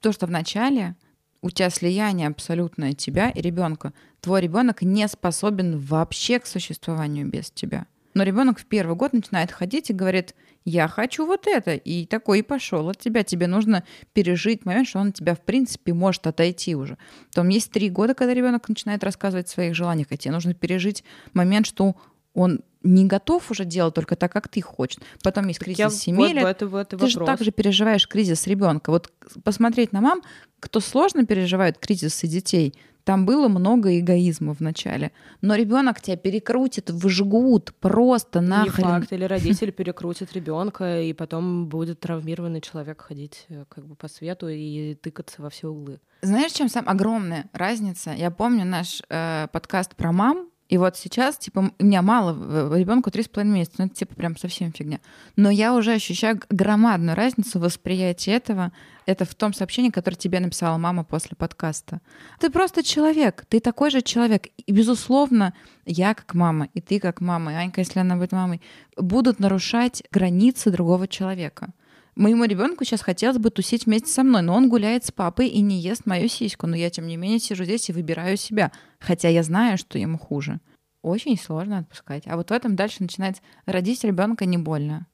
То, 0.00 0.10
что 0.10 0.26
в 0.26 0.30
начале 0.30 0.96
у 1.40 1.50
тебя 1.50 1.70
слияние 1.70 2.26
абсолютное 2.26 2.94
тебя 2.94 3.30
и 3.30 3.40
ребенка. 3.40 3.92
Твой 4.20 4.40
ребенок 4.40 4.82
не 4.82 5.06
способен 5.06 5.78
вообще 5.78 6.40
к 6.40 6.46
существованию 6.46 7.28
без 7.28 7.50
тебя. 7.52 7.86
Но 8.14 8.22
ребенок 8.22 8.58
в 8.58 8.66
первый 8.66 8.96
год 8.96 9.12
начинает 9.12 9.50
ходить 9.50 9.90
и 9.90 9.94
говорит, 9.94 10.34
я 10.64 10.86
хочу 10.88 11.26
вот 11.26 11.46
это, 11.46 11.74
и 11.74 12.06
такой 12.06 12.40
и 12.40 12.42
пошел 12.42 12.88
от 12.88 12.98
тебя. 12.98 13.24
Тебе 13.24 13.46
нужно 13.46 13.84
пережить 14.12 14.64
момент, 14.64 14.88
что 14.88 15.00
он 15.00 15.08
от 15.08 15.14
тебя 15.14 15.34
в 15.34 15.40
принципе 15.40 15.92
может 15.92 16.26
отойти 16.26 16.74
уже. 16.74 16.98
Потом 17.28 17.48
есть 17.48 17.70
три 17.72 17.90
года, 17.90 18.14
когда 18.14 18.34
ребенок 18.34 18.68
начинает 18.68 19.02
рассказывать 19.02 19.46
о 19.46 19.50
своих 19.50 19.74
желаниях, 19.74 20.08
а 20.10 20.16
тебе 20.16 20.32
нужно 20.32 20.54
пережить 20.54 21.04
момент, 21.32 21.66
что 21.66 21.96
он 22.34 22.60
не 22.82 23.06
готов 23.06 23.50
уже 23.50 23.64
делать 23.64 23.94
только 23.94 24.16
так, 24.16 24.32
как 24.32 24.48
ты 24.48 24.60
хочешь. 24.60 24.98
Потом 25.22 25.46
есть 25.48 25.60
кризис 25.60 25.78
я, 25.78 25.90
7 25.90 26.16
вот. 26.16 26.32
Это, 26.32 26.66
вот, 26.66 26.88
ты 26.88 26.96
вопрос. 26.96 27.12
же 27.12 27.24
также 27.24 27.50
переживаешь 27.52 28.08
кризис 28.08 28.46
ребенка. 28.46 28.90
Вот 28.90 29.12
посмотреть 29.44 29.92
на 29.92 30.00
мам, 30.00 30.22
кто 30.58 30.80
сложно 30.80 31.24
переживает 31.24 31.78
кризисы 31.78 32.26
детей, 32.26 32.74
там 33.04 33.26
было 33.26 33.48
много 33.48 33.98
эгоизма 33.98 34.54
в 34.54 34.60
начале. 34.60 35.12
Но 35.40 35.54
ребенок 35.54 36.00
тебя 36.00 36.16
перекрутит, 36.16 36.90
выжгут 36.90 37.74
просто 37.80 38.40
нахрен. 38.40 38.86
Не 38.86 38.92
факт, 38.92 39.12
или 39.12 39.24
родитель 39.34 39.72
перекрутит 39.72 40.32
ребенка, 40.32 41.00
и 41.02 41.12
потом 41.12 41.68
будет 41.68 42.00
травмированный 42.00 42.60
человек 42.60 43.02
ходить 43.02 43.46
э, 43.48 43.64
как 43.68 43.86
бы 43.86 43.94
по 43.94 44.08
свету 44.08 44.48
и 44.48 44.94
тыкаться 44.94 45.42
во 45.42 45.50
все 45.50 45.68
углы. 45.68 46.00
Знаешь, 46.22 46.52
чем 46.52 46.68
самая 46.68 46.90
огромная 46.94 47.50
разница? 47.52 48.12
Я 48.12 48.30
помню 48.30 48.64
наш 48.64 49.02
э, 49.08 49.48
подкаст 49.52 49.96
про 49.96 50.12
мам, 50.12 50.48
и 50.68 50.78
вот 50.78 50.96
сейчас, 50.96 51.36
типа, 51.36 51.70
у 51.78 51.84
меня 51.84 52.00
мало, 52.00 52.32
ребенку 52.76 53.10
три 53.10 53.22
с 53.22 53.28
половиной 53.28 53.58
месяца, 53.58 53.76
ну 53.78 53.86
это 53.86 53.94
типа 53.94 54.14
прям 54.14 54.36
совсем 54.38 54.72
фигня. 54.72 55.00
Но 55.36 55.50
я 55.50 55.74
уже 55.74 55.92
ощущаю 55.92 56.40
громадную 56.48 57.14
разницу 57.14 57.58
восприятия 57.58 58.32
этого. 58.32 58.72
Это 59.04 59.24
в 59.24 59.34
том 59.34 59.52
сообщении, 59.52 59.90
которое 59.90 60.16
тебе 60.16 60.40
написала 60.40 60.78
мама 60.78 61.04
после 61.04 61.36
подкаста. 61.36 62.00
Ты 62.40 62.48
просто 62.48 62.82
человек, 62.82 63.44
ты 63.48 63.60
такой 63.60 63.90
же 63.90 64.00
человек. 64.00 64.46
И, 64.56 64.72
безусловно, 64.72 65.52
я 65.84 66.14
как 66.14 66.32
мама, 66.34 66.68
и 66.72 66.80
ты 66.80 67.00
как 67.00 67.20
мама, 67.20 67.52
и 67.52 67.56
Анька, 67.56 67.82
если 67.82 67.98
она 67.98 68.16
будет 68.16 68.32
мамой, 68.32 68.62
будут 68.96 69.40
нарушать 69.40 70.02
границы 70.10 70.70
другого 70.70 71.06
человека. 71.06 71.74
Моему 72.14 72.44
ребенку 72.44 72.84
сейчас 72.84 73.00
хотелось 73.00 73.38
бы 73.38 73.50
тусить 73.50 73.86
вместе 73.86 74.08
со 74.08 74.22
мной, 74.22 74.42
но 74.42 74.54
он 74.54 74.68
гуляет 74.68 75.04
с 75.04 75.10
папой 75.10 75.48
и 75.48 75.60
не 75.60 75.80
ест 75.80 76.04
мою 76.04 76.28
сиську. 76.28 76.66
Но 76.66 76.76
я, 76.76 76.90
тем 76.90 77.06
не 77.06 77.16
менее, 77.16 77.38
сижу 77.38 77.64
здесь 77.64 77.88
и 77.88 77.92
выбираю 77.92 78.36
себя. 78.36 78.70
Хотя 79.00 79.28
я 79.28 79.42
знаю, 79.42 79.78
что 79.78 79.98
ему 79.98 80.18
хуже. 80.18 80.60
Очень 81.02 81.38
сложно 81.38 81.78
отпускать. 81.78 82.24
А 82.26 82.36
вот 82.36 82.50
в 82.50 82.52
этом 82.52 82.76
дальше 82.76 83.02
начинать 83.02 83.42
родить 83.64 84.04
ребенка 84.04 84.44
не 84.44 84.58
больно. 84.58 85.06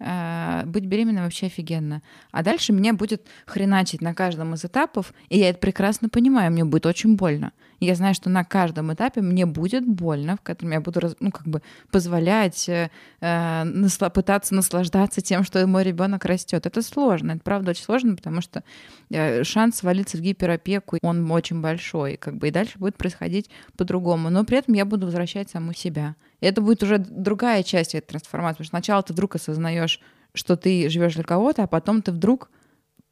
Э, 0.00 0.64
быть 0.64 0.86
беременной 0.86 1.22
вообще 1.22 1.46
офигенно. 1.46 2.02
А 2.32 2.42
дальше 2.42 2.72
меня 2.72 2.94
будет 2.94 3.26
хреначить 3.46 4.00
на 4.00 4.14
каждом 4.14 4.54
из 4.54 4.64
этапов, 4.64 5.12
и 5.28 5.38
я 5.38 5.50
это 5.50 5.58
прекрасно 5.58 6.08
понимаю, 6.08 6.50
мне 6.50 6.64
будет 6.64 6.86
очень 6.86 7.16
больно. 7.16 7.52
Я 7.80 7.94
знаю, 7.94 8.14
что 8.14 8.28
на 8.28 8.44
каждом 8.44 8.92
этапе 8.92 9.22
мне 9.22 9.46
будет 9.46 9.86
больно, 9.86 10.36
в 10.36 10.42
котором 10.42 10.72
я 10.72 10.80
буду, 10.80 11.14
ну, 11.18 11.30
как 11.30 11.46
бы 11.48 11.62
позволять 11.90 12.68
э, 12.68 12.90
э 13.20 13.62
насла- 13.64 14.10
пытаться 14.10 14.54
наслаждаться 14.54 15.22
тем, 15.22 15.44
что 15.44 15.66
мой 15.66 15.82
ребенок 15.82 16.26
растет. 16.26 16.66
Это 16.66 16.82
сложно, 16.82 17.32
это 17.32 17.40
правда 17.40 17.70
очень 17.70 17.84
сложно, 17.84 18.16
потому 18.16 18.42
что 18.42 18.62
э, 19.10 19.42
шанс 19.44 19.76
свалиться 19.76 20.18
в 20.18 20.20
гиперопеку, 20.20 20.98
он 21.02 21.30
очень 21.32 21.62
большой, 21.62 22.16
как 22.16 22.36
бы, 22.36 22.48
и 22.48 22.50
дальше 22.50 22.78
будет 22.78 22.96
происходить 22.96 23.50
по-другому. 23.78 24.28
Но 24.28 24.44
при 24.44 24.58
этом 24.58 24.74
я 24.74 24.84
буду 24.84 25.06
возвращать 25.06 25.48
саму 25.48 25.72
себя. 25.72 26.16
И 26.40 26.46
это 26.46 26.60
будет 26.60 26.82
уже 26.82 26.98
другая 26.98 27.62
часть 27.62 27.94
этой 27.94 28.08
трансформации. 28.08 28.58
Потому 28.58 28.64
что 28.64 28.70
сначала 28.70 29.02
ты 29.02 29.12
вдруг 29.14 29.36
осознаешь, 29.36 30.00
что 30.34 30.56
ты 30.56 30.88
живешь 30.90 31.14
для 31.14 31.24
кого-то, 31.24 31.62
а 31.62 31.66
потом 31.66 32.02
ты 32.02 32.12
вдруг 32.12 32.50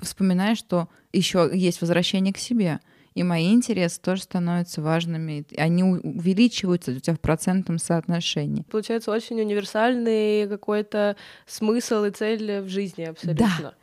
вспоминаешь, 0.01 0.59
что 0.59 0.89
еще 1.13 1.51
есть 1.53 1.81
возвращение 1.81 2.33
к 2.33 2.39
себе. 2.39 2.81
И 3.15 3.23
мои 3.23 3.53
интересы 3.53 4.01
тоже 4.01 4.23
становятся 4.23 4.83
важными. 4.83 5.45
Они 5.57 5.83
увеличиваются 5.83 6.93
у 6.93 6.95
тебя 7.01 7.15
в 7.15 7.21
процентном 7.21 7.79
соотношении. 7.79 8.63
Получается 8.71 9.11
очень 9.11 9.41
универсальный 9.41 10.47
какой-то 10.49 11.17
смысл 11.47 12.05
и 12.05 12.11
цель 12.11 12.61
в 12.61 12.69
жизни 12.69 13.05
абсолютно. 13.05 13.47
Да. 13.61 13.75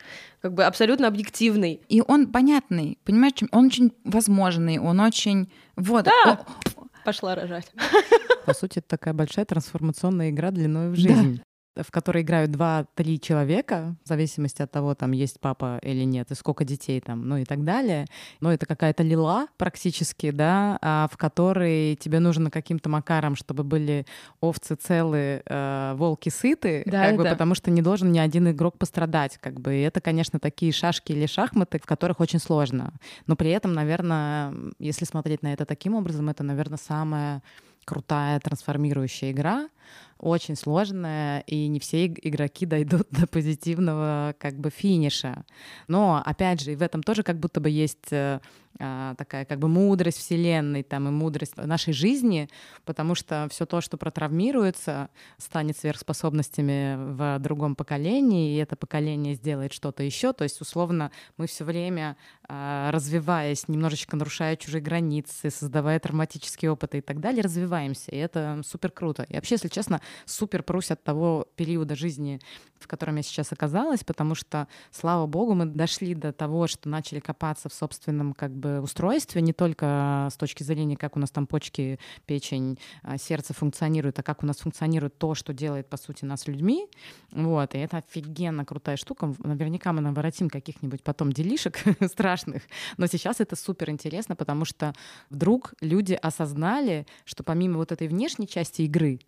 Как 0.41 0.53
бы 0.53 0.63
абсолютно 0.63 1.07
объективный. 1.07 1.81
И 1.89 2.01
он 2.05 2.27
понятный, 2.27 2.99
понимаешь, 3.03 3.33
он 3.51 3.65
очень 3.65 3.91
возможный, 4.03 4.77
он 4.77 4.99
очень... 4.99 5.51
Вот. 5.75 6.05
Да. 6.05 6.45
Он... 6.77 6.89
Пошла 7.03 7.35
рожать. 7.35 7.71
По 8.45 8.53
сути, 8.53 8.79
это 8.79 8.87
такая 8.87 9.13
большая 9.13 9.45
трансформационная 9.45 10.29
игра 10.29 10.51
длиной 10.51 10.89
в 10.89 10.95
жизнь. 10.95 11.37
Да 11.37 11.43
в 11.75 11.91
которой 11.91 12.23
играют 12.23 12.51
два-три 12.51 13.19
человека, 13.19 13.95
в 14.03 14.07
зависимости 14.07 14.61
от 14.61 14.71
того, 14.71 14.95
там 14.95 15.11
есть 15.11 15.39
папа 15.39 15.79
или 15.81 16.03
нет, 16.03 16.31
и 16.31 16.35
сколько 16.35 16.63
детей 16.63 17.01
там, 17.01 17.27
ну 17.27 17.37
и 17.37 17.45
так 17.45 17.63
далее. 17.63 18.05
Но 18.39 18.51
это 18.53 18.65
какая-то 18.65 19.03
лила 19.03 19.47
практически, 19.57 20.31
да, 20.31 20.77
а 20.81 21.07
в 21.11 21.17
которой 21.17 21.95
тебе 21.95 22.19
нужно 22.19 22.49
каким-то 22.49 22.89
макаром, 22.89 23.35
чтобы 23.35 23.63
были 23.63 24.05
овцы 24.39 24.75
целые, 24.75 25.43
э, 25.45 25.93
волки 25.95 26.29
сыты, 26.29 26.83
да, 26.85 27.07
как 27.07 27.17
бы, 27.17 27.23
потому 27.23 27.55
что 27.55 27.71
не 27.71 27.81
должен 27.81 28.11
ни 28.11 28.19
один 28.19 28.49
игрок 28.49 28.77
пострадать, 28.77 29.37
как 29.37 29.59
бы. 29.59 29.75
И 29.75 29.81
это, 29.81 30.01
конечно, 30.01 30.39
такие 30.39 30.71
шашки 30.71 31.11
или 31.11 31.25
шахматы, 31.25 31.79
в 31.79 31.85
которых 31.85 32.19
очень 32.19 32.39
сложно. 32.39 32.93
Но 33.27 33.35
при 33.35 33.49
этом, 33.49 33.73
наверное, 33.73 34.53
если 34.79 35.05
смотреть 35.05 35.41
на 35.41 35.53
это 35.53 35.65
таким 35.65 35.95
образом, 35.95 36.29
это, 36.29 36.43
наверное, 36.43 36.77
самая 36.77 37.41
крутая 37.85 38.39
трансформирующая 38.39 39.31
игра, 39.31 39.69
очень 40.17 40.55
сложная, 40.55 41.41
и 41.41 41.67
не 41.67 41.79
все 41.79 42.07
игроки 42.07 42.65
дойдут 42.65 43.07
до 43.11 43.27
позитивного 43.27 44.35
как 44.39 44.59
бы 44.59 44.69
финиша. 44.69 45.45
Но, 45.87 46.21
опять 46.25 46.61
же, 46.61 46.73
и 46.73 46.75
в 46.75 46.81
этом 46.81 47.03
тоже 47.03 47.23
как 47.23 47.39
будто 47.39 47.59
бы 47.59 47.69
есть 47.69 48.11
э, 48.11 48.39
а, 48.77 49.15
такая 49.15 49.45
как 49.45 49.59
бы 49.59 49.69
мудрость 49.69 50.17
Вселенной 50.17 50.83
там, 50.83 51.07
и 51.07 51.11
мудрость 51.11 51.55
нашей 51.55 51.93
жизни, 51.93 52.49
потому 52.83 53.15
что 53.15 53.47
все 53.49 53.65
то, 53.65 53.79
что 53.79 53.97
протравмируется, 53.97 55.09
станет 55.37 55.77
сверхспособностями 55.77 57.13
в 57.13 57.39
другом 57.39 57.75
поколении, 57.75 58.53
и 58.53 58.57
это 58.57 58.75
поколение 58.75 59.35
сделает 59.35 59.71
что-то 59.71 60.03
еще. 60.03 60.33
То 60.33 60.43
есть, 60.43 60.59
условно, 60.59 61.11
мы 61.37 61.47
все 61.47 61.63
время 61.63 62.17
а, 62.49 62.91
развиваясь, 62.91 63.67
немножечко 63.69 64.17
нарушая 64.17 64.57
чужие 64.57 64.81
границы, 64.81 65.49
создавая 65.49 65.99
травматические 65.99 66.71
опыты 66.71 66.97
и 66.97 67.01
так 67.01 67.21
далее, 67.21 67.43
развиваемся. 67.43 68.11
И 68.11 68.17
это 68.17 68.61
супер 68.65 68.91
круто. 68.91 69.23
И 69.29 69.35
вообще, 69.35 69.55
если 69.55 69.69
честно, 69.75 70.01
супер 70.25 70.63
прусь 70.63 70.91
от 70.91 71.03
того 71.03 71.47
периода 71.55 71.95
жизни, 71.95 72.39
в 72.79 72.87
котором 72.87 73.17
я 73.17 73.23
сейчас 73.23 73.51
оказалась, 73.51 74.03
потому 74.03 74.35
что, 74.35 74.67
слава 74.91 75.25
богу, 75.27 75.53
мы 75.53 75.65
дошли 75.65 76.13
до 76.13 76.31
того, 76.31 76.67
что 76.67 76.87
начали 76.87 77.19
копаться 77.19 77.67
в 77.67 77.73
собственном 77.73 78.33
как 78.33 78.51
бы 78.55 78.79
устройстве, 78.79 79.41
не 79.41 79.53
только 79.53 80.29
с 80.31 80.37
точки 80.37 80.63
зрения, 80.63 80.95
как 80.95 81.17
у 81.17 81.19
нас 81.19 81.31
там 81.31 81.45
почки, 81.45 81.99
печень, 82.25 82.79
а, 83.03 83.17
сердце 83.17 83.53
функционирует, 83.53 84.19
а 84.19 84.23
как 84.23 84.43
у 84.43 84.45
нас 84.45 84.57
функционирует 84.57 85.17
то, 85.17 85.35
что 85.35 85.53
делает, 85.53 85.89
по 85.89 85.97
сути, 85.97 86.25
нас 86.25 86.47
людьми. 86.47 86.87
Вот, 87.31 87.75
и 87.75 87.77
это 87.79 87.97
офигенно 87.97 88.63
крутая 88.65 88.97
штука. 88.97 89.33
Наверняка 89.39 89.91
мы 89.91 90.01
наворотим 90.01 90.49
каких-нибудь 90.49 91.03
потом 91.03 91.33
делишек 91.33 91.79
страшных, 92.07 92.63
но 92.97 93.07
сейчас 93.07 93.41
это 93.41 93.55
супер 93.55 93.89
интересно, 93.89 94.35
потому 94.35 94.63
что 94.63 94.93
вдруг 95.29 95.73
люди 95.81 96.13
осознали, 96.13 97.05
что 97.25 97.43
помимо 97.43 97.77
вот 97.77 97.91
этой 97.91 98.07
внешней 98.07 98.47
части 98.47 98.83
игры, 98.83 99.19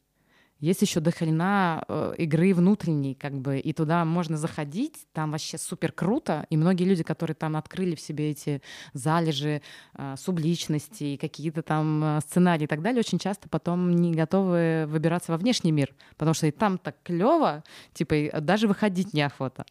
есть 0.59 0.81
еще 0.81 0.99
дохрена 0.99 1.83
э, 1.87 2.13
игры 2.17 2.53
внутренней, 2.53 3.13
как 3.13 3.33
бы, 3.33 3.59
и 3.59 3.73
туда 3.73 4.03
можно 4.05 4.37
заходить, 4.37 5.07
там 5.13 5.31
вообще 5.31 5.57
супер 5.57 5.91
круто, 5.91 6.45
и 6.49 6.57
многие 6.57 6.85
люди, 6.85 7.03
которые 7.03 7.35
там 7.35 7.55
открыли 7.55 7.95
в 7.95 8.01
себе 8.01 8.31
эти 8.31 8.61
залежи 8.93 9.61
э, 9.93 10.15
субличности, 10.17 11.17
какие-то 11.17 11.61
там 11.61 12.03
э, 12.03 12.19
сценарии 12.21 12.63
и 12.63 12.67
так 12.67 12.81
далее, 12.81 12.99
очень 12.99 13.19
часто 13.19 13.49
потом 13.49 13.91
не 13.91 14.13
готовы 14.13 14.85
выбираться 14.87 15.31
во 15.31 15.37
внешний 15.37 15.71
мир, 15.71 15.93
потому 16.17 16.33
что 16.33 16.47
и 16.47 16.51
там 16.51 16.77
так 16.77 16.95
клево, 17.03 17.63
типа 17.93 18.41
даже 18.41 18.67
выходить 18.67 19.13
неохота. 19.13 19.65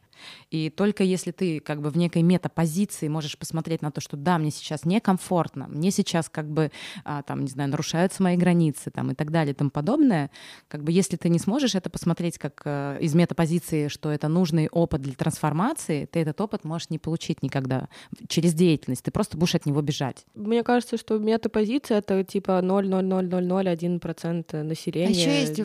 И 0.51 0.71
только 0.71 1.05
если 1.05 1.31
ты 1.31 1.61
как 1.61 1.81
бы 1.81 1.91
в 1.91 1.97
некой 1.97 2.23
метапозиции 2.23 3.09
можешь 3.09 3.39
посмотреть 3.39 3.83
на 3.83 3.91
то, 3.91 4.01
что 4.01 4.17
да, 4.17 4.39
мне 4.39 4.51
сейчас 4.51 4.85
некомфортно, 4.85 5.67
мне 5.69 5.91
сейчас 5.91 6.29
как 6.29 6.51
бы 6.51 6.71
а, 7.05 7.23
там, 7.23 7.43
не 7.43 7.49
знаю, 7.49 7.71
нарушаются 7.71 8.23
мои 8.23 8.37
границы 8.37 8.91
там 8.91 9.11
и 9.11 9.15
так 9.15 9.31
далее 9.31 9.53
и 9.53 9.55
тому 9.55 9.71
подобное, 9.71 10.31
как 10.69 10.83
бы 10.83 10.93
если 10.93 11.17
ты 11.17 11.29
не 11.29 11.39
сможешь 11.39 11.75
это 11.75 11.91
посмотреть 11.91 12.39
как 12.39 12.63
э, 12.65 12.99
из 13.01 13.15
метапозиции, 13.15 13.89
что 13.89 14.11
это 14.11 14.29
нужный 14.29 14.69
опыт 14.69 15.03
для 15.03 15.15
трансформации, 15.15 16.07
ты 16.07 16.21
этот 16.21 16.41
опыт 16.41 16.65
можешь 16.65 16.91
не 16.91 16.99
получить 16.99 17.43
никогда 17.43 17.89
через 18.29 18.55
деятельность, 18.55 19.03
ты 19.03 19.11
просто 19.11 19.37
будешь 19.37 19.55
от 19.55 19.67
него 19.67 19.83
бежать. 19.83 20.25
Мне 20.35 20.63
кажется, 20.63 20.97
что 20.97 21.19
метапозиция— 21.19 21.99
это 22.01 22.25
типа 22.25 22.61
0,00001% 22.63 24.63
населения. 24.63 25.09
А 25.09 25.11
еще 25.11 25.41
есть, 25.41 25.61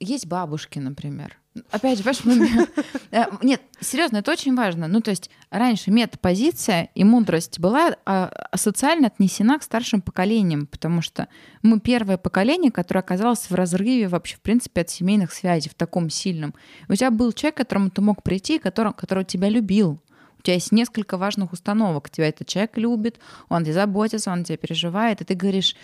есть 0.00 0.26
бабушки, 0.26 0.78
например 0.78 1.38
Опять 1.70 1.98
же, 1.98 2.04
понимаешь, 2.04 2.68
э, 3.12 3.24
нет, 3.42 3.62
серьезно, 3.78 4.16
это 4.16 4.32
очень 4.32 4.56
важно. 4.56 4.88
Ну, 4.88 5.00
то 5.00 5.10
есть 5.10 5.30
раньше 5.50 5.92
метапозиция 5.92 6.90
и 6.96 7.04
мудрость 7.04 7.60
была 7.60 7.96
а, 8.04 8.32
социально 8.56 9.06
отнесена 9.06 9.60
к 9.60 9.62
старшим 9.62 10.02
поколениям, 10.02 10.66
потому 10.66 11.00
что 11.00 11.28
мы 11.62 11.78
первое 11.78 12.16
поколение, 12.16 12.72
которое 12.72 13.00
оказалось 13.00 13.48
в 13.50 13.54
разрыве 13.54 14.08
вообще, 14.08 14.34
в 14.34 14.40
принципе, 14.40 14.80
от 14.80 14.90
семейных 14.90 15.32
связей, 15.32 15.70
в 15.70 15.74
таком 15.74 16.10
сильном. 16.10 16.54
У 16.88 16.94
тебя 16.94 17.12
был 17.12 17.32
человек, 17.32 17.54
к 17.54 17.58
которому 17.58 17.90
ты 17.90 18.00
мог 18.00 18.24
прийти, 18.24 18.58
который, 18.58 18.92
который 18.92 19.24
тебя 19.24 19.48
любил. 19.48 20.00
У 20.40 20.42
тебя 20.42 20.54
есть 20.54 20.72
несколько 20.72 21.16
важных 21.16 21.52
установок. 21.52 22.10
Тебя 22.10 22.28
этот 22.28 22.48
человек 22.48 22.76
любит, 22.76 23.20
он 23.48 23.62
тебе 23.62 23.74
заботится, 23.74 24.32
он 24.32 24.42
тебя 24.42 24.56
переживает, 24.56 25.20
и 25.20 25.24
ты 25.24 25.34
говоришь, 25.34 25.76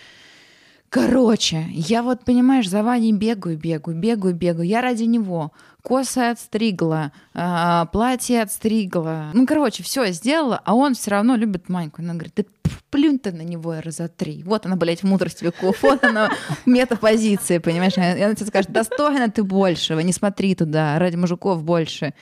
Короче, 0.91 1.67
я 1.69 2.03
вот, 2.03 2.25
понимаешь, 2.25 2.67
за 2.67 2.83
Ваней 2.83 3.13
бегаю, 3.13 3.57
бегаю, 3.57 3.97
бегаю, 3.97 4.35
бегаю. 4.35 4.67
Я 4.67 4.81
ради 4.81 5.03
него 5.03 5.53
косы 5.81 6.17
отстригла, 6.17 7.13
э, 7.33 7.85
платье 7.93 8.41
отстригла. 8.41 9.31
Ну, 9.33 9.47
короче, 9.47 9.83
все 9.83 10.11
сделала, 10.11 10.61
а 10.65 10.75
он 10.75 10.93
все 10.93 11.11
равно 11.11 11.37
любит 11.37 11.69
Маньку. 11.69 12.01
Она 12.01 12.15
говорит, 12.15 12.33
да 12.35 12.43
плюнь 12.89 13.19
ты 13.19 13.31
на 13.31 13.43
него 13.43 13.79
раза 13.79 14.09
три. 14.09 14.43
Вот 14.43 14.65
она, 14.65 14.75
блядь, 14.75 14.99
в 14.99 15.05
мудрости 15.05 15.45
веков, 15.45 15.81
вот 15.81 16.03
она 16.03 16.29
метапозиция, 16.65 17.61
понимаешь? 17.61 17.95
И 17.95 18.01
она 18.01 18.35
тебе 18.35 18.47
скажет, 18.47 18.73
достойна 18.73 19.31
ты 19.31 19.43
большего, 19.43 20.01
не 20.01 20.11
смотри 20.11 20.55
туда, 20.55 20.99
ради 20.99 21.15
мужиков 21.15 21.63
больше 21.63 22.13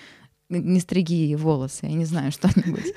не 0.50 0.80
стриги 0.80 1.36
волосы, 1.36 1.86
я 1.86 1.94
не 1.94 2.06
знаю, 2.06 2.32
что-нибудь. 2.32 2.94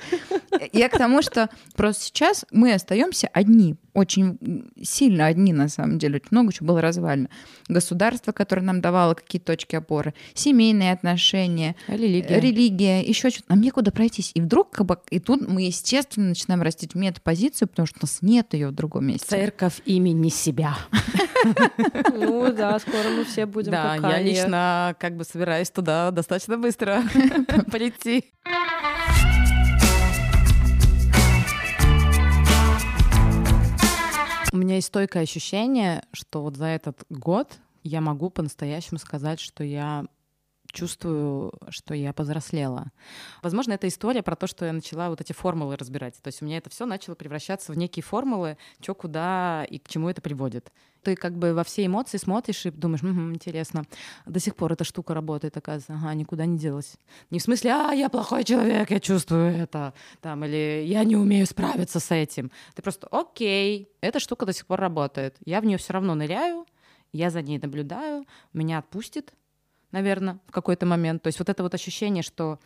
Я 0.71 0.89
к 0.89 0.97
тому, 0.97 1.21
что 1.21 1.49
просто 1.75 2.05
сейчас 2.05 2.45
мы 2.51 2.73
остаемся 2.73 3.29
одни, 3.33 3.75
очень 3.93 4.69
сильно 4.81 5.27
одни 5.27 5.53
на 5.53 5.69
самом 5.69 5.99
деле, 5.99 6.15
очень 6.15 6.29
много 6.31 6.53
чего 6.53 6.67
было 6.67 6.81
развалено. 6.81 7.29
Государство, 7.67 8.31
которое 8.31 8.61
нам 8.61 8.81
давало 8.81 9.13
какие-то 9.13 9.53
точки 9.53 9.75
опоры, 9.75 10.13
семейные 10.33 10.91
отношения, 10.91 11.75
религия, 11.87 12.39
религия 12.39 13.01
еще 13.01 13.29
что-то. 13.29 13.45
Нам 13.49 13.61
некуда 13.61 13.91
пройтись. 13.91 14.31
И 14.33 14.41
вдруг, 14.41 14.71
как 14.71 14.85
бы, 14.85 14.97
и 15.09 15.19
тут 15.19 15.47
мы, 15.47 15.63
естественно, 15.63 16.29
начинаем 16.29 16.61
растить 16.61 16.95
метапозицию, 16.95 17.67
потому 17.67 17.85
что 17.85 17.99
у 18.01 18.03
нас 18.03 18.19
нет 18.21 18.53
ее 18.53 18.69
в 18.69 18.71
другом 18.73 19.07
месте. 19.07 19.27
Церковь 19.27 19.81
имени 19.85 20.29
себя. 20.29 20.75
Ну 22.13 22.53
да, 22.53 22.79
скоро 22.79 23.09
мы 23.09 23.25
все 23.25 23.45
будем 23.45 23.71
Да, 23.71 23.95
я 23.95 24.21
лично 24.21 24.95
как 24.99 25.17
бы 25.17 25.25
собираюсь 25.25 25.69
туда 25.69 26.11
достаточно 26.11 26.57
быстро 26.57 27.03
полететь. 27.71 28.25
У 34.53 34.57
меня 34.57 34.75
есть 34.75 34.89
стойкое 34.89 35.23
ощущение, 35.23 36.03
что 36.11 36.43
вот 36.43 36.57
за 36.57 36.65
этот 36.65 37.05
год 37.09 37.57
я 37.81 38.01
могу 38.01 38.29
по-настоящему 38.29 38.99
сказать, 38.99 39.39
что 39.39 39.63
я 39.63 40.05
чувствую, 40.73 41.53
что 41.69 41.93
я 41.93 42.11
повзрослела. 42.11 42.91
Возможно, 43.41 43.73
это 43.73 43.87
история 43.87 44.23
про 44.23 44.35
то, 44.35 44.47
что 44.47 44.65
я 44.65 44.73
начала 44.73 45.09
вот 45.09 45.21
эти 45.21 45.31
формулы 45.31 45.77
разбирать. 45.77 46.15
То 46.21 46.27
есть 46.27 46.41
у 46.41 46.45
меня 46.45 46.57
это 46.57 46.69
все 46.69 46.85
начало 46.85 47.15
превращаться 47.15 47.71
в 47.71 47.77
некие 47.77 48.03
формулы, 48.03 48.57
что 48.81 48.95
куда 48.95 49.65
и 49.69 49.77
к 49.77 49.87
чему 49.87 50.09
это 50.09 50.21
приводит. 50.21 50.71
Ты 51.03 51.15
как 51.15 51.37
бы 51.37 51.53
во 51.53 51.63
все 51.63 51.85
эмоции 51.85 52.17
смотришь 52.17 52.65
и 52.65 52.71
думаешь, 52.71 53.03
угу, 53.03 53.33
интересно, 53.33 53.83
до 54.25 54.39
сих 54.39 54.55
пор 54.55 54.73
эта 54.73 54.83
штука 54.83 55.13
работает, 55.13 55.55
оказывается, 55.55 55.93
ага, 55.93 56.13
никуда 56.13 56.45
не 56.45 56.57
делась. 56.57 56.95
Не 57.29 57.39
в 57.39 57.43
смысле, 57.43 57.71
а, 57.71 57.91
я 57.91 58.09
плохой 58.09 58.43
человек, 58.43 58.89
я 58.89 58.99
чувствую 58.99 59.53
это, 59.53 59.93
там, 60.21 60.43
или 60.45 60.83
я 60.85 61.03
не 61.03 61.17
умею 61.17 61.45
справиться 61.45 61.99
с 61.99 62.09
этим. 62.11 62.51
Ты 62.73 62.81
просто, 62.81 63.07
окей, 63.11 63.89
эта 64.01 64.19
штука 64.19 64.45
до 64.45 64.53
сих 64.53 64.65
пор 64.65 64.79
работает. 64.79 65.35
Я 65.45 65.61
в 65.61 65.65
нее 65.65 65.77
все 65.77 65.93
равно 65.93 66.15
ныряю, 66.15 66.65
я 67.11 67.29
за 67.29 67.41
ней 67.41 67.59
наблюдаю, 67.59 68.25
меня 68.53 68.79
отпустит, 68.79 69.33
наверное, 69.93 70.39
в 70.47 70.51
какой-то 70.51 70.85
момент. 70.85 71.21
То 71.21 71.27
есть 71.27 71.39
вот 71.39 71.47
это 71.47 71.63
вот 71.63 71.73
ощущение, 71.73 72.23
что 72.23 72.59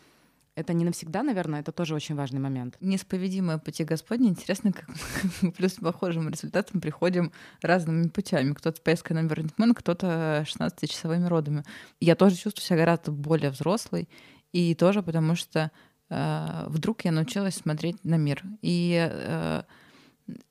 это 0.56 0.74
не 0.74 0.86
навсегда, 0.86 1.22
наверное, 1.22 1.60
это 1.60 1.72
тоже 1.72 1.94
очень 1.94 2.16
важный 2.16 2.40
момент. 2.40 2.78
Несповедимое 2.80 3.60
пути 3.60 3.84
Господне. 3.84 4.30
Интересно, 4.30 4.74
как 4.74 4.90
мы 5.42 5.52
плюс 5.52 5.74
похожим 5.74 6.30
результатам 6.30 6.82
приходим 6.82 7.32
разными 7.62 8.08
путями. 8.08 8.54
Кто-то 8.54 8.82
поездкой 8.82 9.22
на 9.22 9.24
Бернтмен, 9.24 9.76
кто-то 9.76 10.44
16-часовыми 10.48 11.28
родами. 11.28 11.63
Я 12.00 12.16
тоже 12.16 12.38
чувствую 12.38 12.66
себя 12.66 12.78
гораздо 12.78 13.12
более 13.12 13.52
взрослой. 13.52 14.10
И 14.52 14.74
тоже 14.74 15.04
потому 15.04 15.36
что 15.36 15.70
э, 16.10 16.66
вдруг 16.70 17.06
я 17.06 17.12
научилась 17.12 17.56
смотреть 17.56 18.04
на 18.04 18.16
мир. 18.16 18.42
И 18.63 19.08
э, 19.12 19.62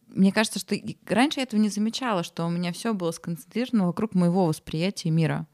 мне 0.06 0.30
кажется, 0.30 0.60
что 0.60 0.76
раньше 1.06 1.40
я 1.40 1.44
этого 1.44 1.58
не 1.58 1.68
замечала, 1.68 2.22
что 2.22 2.46
у 2.46 2.50
меня 2.50 2.72
все 2.72 2.94
было 2.94 3.10
сконцентрировано 3.10 3.86
вокруг 3.86 4.14
моего 4.14 4.46
восприятия 4.46 5.10
мира. 5.10 5.48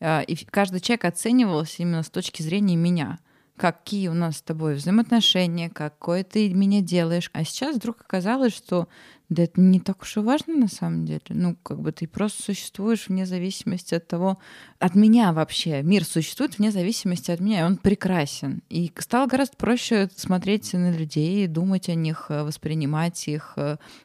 Э, 0.00 0.24
и 0.24 0.36
каждый 0.44 0.80
человек 0.80 1.04
оценивался 1.04 1.82
именно 1.82 2.02
с 2.02 2.10
точки 2.10 2.42
зрения 2.42 2.76
меня— 2.76 3.18
какие 3.60 4.08
у 4.08 4.14
нас 4.14 4.38
с 4.38 4.42
тобой 4.42 4.74
взаимоотношения, 4.74 5.68
какое 5.68 6.24
ты 6.24 6.48
меня 6.48 6.80
делаешь. 6.80 7.30
А 7.34 7.44
сейчас 7.44 7.76
вдруг 7.76 8.00
оказалось, 8.00 8.56
что 8.56 8.88
да 9.28 9.42
это 9.42 9.60
не 9.60 9.78
так 9.80 10.00
уж 10.00 10.16
и 10.16 10.20
важно 10.20 10.56
на 10.56 10.68
самом 10.68 11.04
деле. 11.04 11.20
Ну, 11.28 11.56
как 11.62 11.78
бы 11.78 11.92
ты 11.92 12.08
просто 12.08 12.42
существуешь 12.42 13.08
вне 13.08 13.26
зависимости 13.26 13.94
от 13.94 14.08
того, 14.08 14.38
от 14.78 14.94
меня 14.94 15.34
вообще. 15.34 15.82
Мир 15.82 16.06
существует 16.06 16.56
вне 16.56 16.70
зависимости 16.70 17.30
от 17.30 17.40
меня, 17.40 17.60
и 17.60 17.64
он 17.64 17.76
прекрасен. 17.76 18.62
И 18.70 18.90
стало 18.96 19.26
гораздо 19.26 19.58
проще 19.58 20.08
смотреть 20.16 20.72
на 20.72 20.90
людей, 20.90 21.46
думать 21.46 21.90
о 21.90 21.94
них, 21.94 22.30
воспринимать 22.30 23.28
их, 23.28 23.58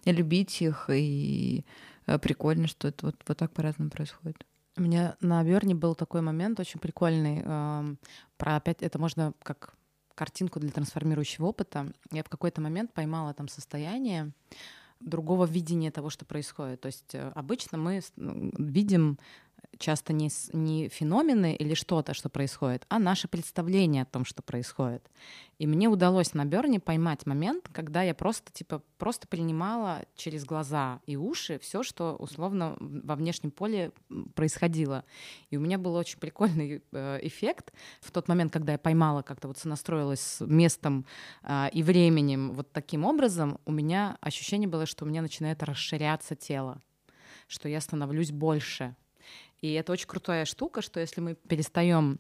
любить 0.04 0.62
их. 0.62 0.90
И 0.90 1.64
э, 2.08 2.20
прикольно, 2.20 2.68
что 2.68 2.90
это 2.90 3.06
вот, 3.06 3.16
вот 3.26 3.38
так 3.38 3.54
по-разному 3.54 3.90
происходит. 3.90 4.44
Меня 4.78 5.16
на 5.22 5.44
Берне 5.44 5.74
был 5.74 5.96
такой 5.96 6.22
момент 6.22 6.60
очень 6.60 6.80
прикольный. 6.80 7.42
Про 8.38 8.56
опять 8.56 8.82
это 8.82 9.00
можно 9.00 9.34
как 9.42 9.76
картинку 10.16 10.60
для 10.60 10.72
трансформирующего 10.72 11.46
опыта. 11.46 11.92
Я 12.12 12.24
в 12.24 12.30
какой-то 12.30 12.62
момент 12.62 12.94
поймала 12.94 13.34
там 13.34 13.48
состояние 13.48 14.32
другого 15.00 15.46
видения 15.46 15.92
того, 15.92 16.10
что 16.10 16.26
происходит. 16.26 16.82
То 16.82 16.88
есть 16.88 17.14
э, 17.14 17.32
обычно 17.36 17.78
мы 17.78 18.02
видим 18.18 19.20
часто 19.80 20.14
не, 20.14 20.30
не 20.54 20.90
феномены 20.90 21.56
или 21.56 21.74
что-то, 21.74 22.14
что 22.14 22.30
происходит, 22.30 22.86
а 22.90 23.00
наше 23.00 23.28
представление 23.28 24.04
о 24.04 24.06
том, 24.06 24.26
что 24.26 24.42
происходит. 24.42 25.10
И 25.58 25.68
мне 25.68 25.88
удалось 25.88 26.34
на 26.34 26.44
Берне 26.44 26.80
поймать 26.80 27.26
момент, 27.26 27.70
когда 27.72 28.04
я 28.04 28.14
просто, 28.14 28.52
типа, 28.52 28.82
просто 28.98 29.28
принимала 29.28 30.04
через 30.16 30.44
глаза 30.44 31.00
и 31.06 31.16
уши 31.16 31.60
все, 31.60 31.82
что 31.82 32.16
условно 32.20 32.76
во 32.80 33.16
внешнем 33.16 33.52
поле 33.52 33.92
происходило. 34.34 35.06
И 35.50 35.58
у 35.58 35.62
меня 35.62 35.78
был 35.78 35.96
очень 35.96 36.20
прикольный 36.20 36.84
э, 36.92 37.20
эффект 37.22 37.72
в 38.02 38.12
тот 38.12 38.28
момент, 38.28 38.52
когда 38.52 38.74
я 38.74 38.78
поймала, 38.78 39.22
как-то 39.22 39.48
вот 39.48 39.58
сонастроилась 39.58 40.20
с 40.20 40.46
местом 40.46 41.06
э, 41.44 41.70
и 41.72 41.84
временем 41.84 42.52
вот 42.52 42.72
таким 42.74 43.06
образом, 43.06 43.60
у 43.66 43.72
меня 43.72 44.18
ощущение 44.20 44.68
было, 44.68 44.86
что 44.86 45.06
у 45.06 45.08
меня 45.08 45.22
начинает 45.22 45.64
расширяться 45.64 46.36
тело, 46.36 46.82
что 47.48 47.70
я 47.70 47.80
становлюсь 47.80 48.32
больше, 48.32 48.96
И 49.62 49.74
это 49.74 49.92
очень 49.92 50.08
крутая 50.08 50.46
штука, 50.46 50.82
что 50.82 51.00
если 51.00 51.22
мы 51.22 51.36
перестаем 51.36 52.20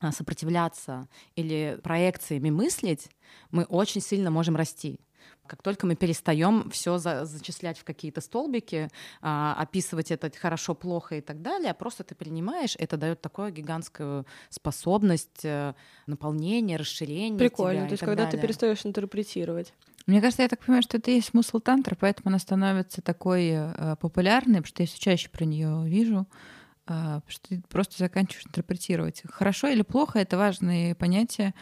а, 0.00 0.12
сопротивляться 0.12 1.08
или 1.34 1.78
проекциями 1.82 2.50
мыслить, 2.50 3.08
мы 3.50 3.64
очень 3.64 4.00
сильно 4.00 4.30
можем 4.30 4.56
расти. 4.56 5.00
Как 5.46 5.62
только 5.62 5.86
мы 5.86 5.94
перестаем 5.94 6.70
все 6.70 6.98
за, 6.98 7.24
зачислять 7.24 7.78
в 7.78 7.84
какие-то 7.84 8.20
столбики, 8.20 8.88
а, 9.22 9.54
описывать 9.58 10.10
это 10.10 10.30
хорошо, 10.36 10.74
плохо 10.74 11.16
и 11.16 11.20
так 11.20 11.40
далее, 11.40 11.70
а 11.70 11.74
просто 11.74 12.04
ты 12.04 12.14
принимаешь, 12.14 12.76
это 12.78 12.96
дает 12.96 13.20
такую 13.20 13.52
гигантскую 13.52 14.26
способность 14.50 15.44
э, 15.44 15.74
наполнения, 16.06 16.76
расширения. 16.76 17.38
Прикольно. 17.38 17.80
тебя 17.80 17.88
То 17.88 17.92
есть, 17.92 18.04
когда 18.04 18.24
далее. 18.24 18.32
ты 18.32 18.46
перестаешь 18.46 18.84
интерпретировать. 18.84 19.72
Мне 20.06 20.20
кажется, 20.20 20.42
я 20.42 20.48
так 20.48 20.60
понимаю, 20.60 20.82
что 20.82 20.98
это 20.98 21.10
и 21.10 21.14
есть 21.14 21.28
смысл 21.28 21.58
тантры, 21.58 21.96
поэтому 21.98 22.28
она 22.28 22.38
становится 22.38 23.02
такой 23.02 23.50
э, 23.50 23.96
популярной, 24.00 24.56
потому 24.56 24.66
что 24.66 24.82
я 24.82 24.86
все 24.86 24.98
чаще 24.98 25.28
про 25.28 25.44
нее 25.44 25.84
вижу, 25.86 26.26
что 27.28 27.48
ты 27.48 27.62
просто 27.68 27.96
заканчиваешь 27.98 28.46
интерпретировать. 28.46 29.22
Хорошо 29.30 29.68
или 29.68 29.82
плохо— 29.82 30.18
это 30.20 30.36
важные 30.36 30.94
понятия, 30.94 31.54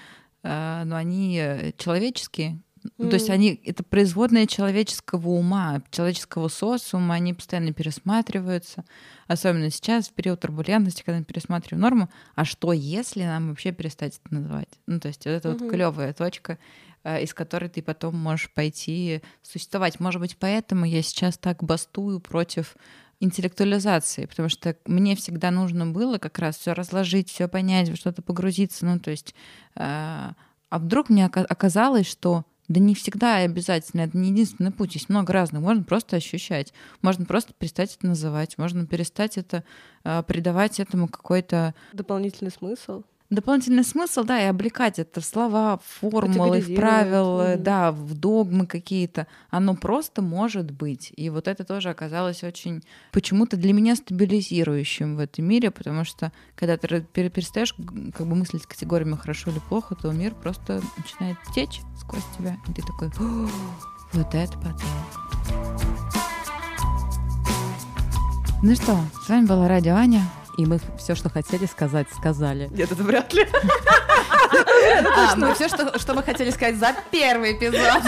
э, 0.42 0.82
но 0.84 0.96
они 0.96 1.38
э, 1.38 1.72
человеческие. 1.78 2.60
Ну, 2.98 3.08
То 3.08 3.14
есть 3.14 3.30
они 3.30 3.58
это 3.64 3.82
производные 3.82 4.46
человеческого 4.46 5.30
ума, 5.30 5.82
человеческого 5.90 6.48
социума, 6.48 7.14
они 7.14 7.32
постоянно 7.32 7.72
пересматриваются, 7.72 8.84
особенно 9.26 9.70
сейчас, 9.70 10.08
в 10.08 10.12
период 10.12 10.40
турбулентности, 10.40 11.02
когда 11.02 11.18
мы 11.20 11.24
пересматриваем 11.24 11.80
норму. 11.80 12.10
А 12.34 12.44
что, 12.44 12.74
если 12.74 13.22
нам 13.24 13.48
вообще 13.48 13.72
перестать 13.72 14.20
это 14.22 14.34
называть? 14.34 14.68
Ну, 14.86 15.00
то 15.00 15.08
есть 15.08 15.24
вот 15.24 15.30
это 15.30 15.48
Мгм. 15.48 15.58
вот 15.60 15.70
клевая 15.70 16.12
точка, 16.12 16.58
э, 17.04 17.22
из 17.22 17.32
которой 17.32 17.70
ты 17.70 17.82
потом 17.82 18.16
можешь 18.18 18.52
пойти 18.52 19.22
существовать. 19.42 19.98
Может 19.98 20.20
быть, 20.20 20.36
поэтому 20.38 20.84
я 20.84 21.00
сейчас 21.00 21.38
так 21.38 21.64
бастую 21.64 22.20
против 22.20 22.76
интеллектуализации, 23.20 24.26
потому 24.26 24.48
что 24.48 24.76
мне 24.86 25.16
всегда 25.16 25.50
нужно 25.50 25.86
было 25.86 26.18
как 26.18 26.38
раз 26.38 26.56
все 26.56 26.72
разложить, 26.72 27.30
все 27.30 27.48
понять, 27.48 27.88
во 27.88 27.96
что-то 27.96 28.22
погрузиться. 28.22 28.86
Ну, 28.86 28.98
то 28.98 29.10
есть, 29.10 29.34
э, 29.76 29.80
а 29.80 30.78
вдруг 30.78 31.08
мне 31.08 31.26
ока- 31.26 31.46
оказалось, 31.48 32.06
что 32.06 32.44
да 32.68 32.80
не 32.80 32.94
всегда 32.94 33.42
и 33.42 33.44
обязательно, 33.44 34.02
это 34.02 34.16
не 34.16 34.30
единственный 34.30 34.70
путь, 34.70 34.94
есть 34.94 35.08
много 35.08 35.32
разных, 35.32 35.62
можно 35.62 35.84
просто 35.84 36.16
ощущать, 36.16 36.72
можно 37.02 37.26
просто 37.26 37.52
перестать 37.52 37.96
это 37.96 38.06
называть, 38.06 38.56
можно 38.56 38.86
перестать 38.86 39.36
это, 39.36 39.64
э, 40.04 40.22
придавать 40.26 40.80
этому 40.80 41.08
какой-то 41.08 41.74
Дополнительный 41.92 42.50
смысл. 42.50 43.02
Дополнительный 43.30 43.84
смысл, 43.84 44.24
да, 44.24 44.40
и 44.40 44.46
облекать 44.46 44.98
это 44.98 45.20
в 45.20 45.24
слова, 45.24 45.78
в 45.78 46.00
формулы, 46.00 46.60
в 46.60 46.74
правила, 46.74 47.54
мгм. 47.54 47.62
да, 47.62 47.92
в 47.92 48.14
догмы 48.14 48.66
какие-то. 48.66 49.26
Оно 49.50 49.74
просто 49.74 50.22
может 50.22 50.70
быть. 50.70 51.12
И 51.16 51.30
вот 51.30 51.48
это 51.48 51.64
тоже 51.64 51.90
оказалось 51.90 52.44
очень 52.44 52.82
почему-то 53.12 53.56
для 53.56 53.72
меня 53.72 53.96
стабилизирующим 53.96 55.16
в 55.16 55.20
этом 55.20 55.44
мире, 55.44 55.70
потому 55.70 56.04
что 56.04 56.32
когда 56.54 56.76
ты 56.76 57.00
перестаешь 57.00 57.74
как 57.74 58.26
бы 58.26 58.34
мыслить 58.34 58.66
категориями 58.66 59.16
хорошо 59.16 59.50
или 59.50 59.60
плохо, 59.68 59.94
то 59.94 60.10
мир 60.12 60.34
просто 60.34 60.80
начинает 60.96 61.36
течь 61.54 61.80
сквозь 61.98 62.24
тебя. 62.38 62.56
И 62.68 62.72
ты 62.72 62.82
такой, 62.82 63.08
«О, 63.18 63.48
вот 64.12 64.34
это 64.34 64.52
потом. 64.58 64.80
Ну 68.62 68.74
что, 68.74 68.98
с 69.24 69.28
вами 69.28 69.46
была 69.46 69.68
Радио 69.68 69.94
Аня. 69.94 70.22
И 70.56 70.66
мы 70.66 70.80
все, 70.98 71.14
что 71.14 71.28
хотели 71.28 71.66
сказать, 71.66 72.06
сказали. 72.16 72.68
Нет, 72.72 72.92
это 72.92 73.02
вряд 73.02 73.32
ли. 73.32 73.46
А, 75.16 75.34
мы 75.36 75.54
все, 75.54 75.68
что, 75.68 75.98
что 75.98 76.14
мы 76.14 76.22
хотели 76.22 76.50
сказать 76.50 76.76
за 76.76 76.94
первый 77.10 77.54
эпизод. 77.54 78.02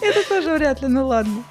Это 0.00 0.28
тоже 0.28 0.54
вряд 0.54 0.80
ли, 0.80 0.88
ну 0.88 1.06
ладно. 1.06 1.42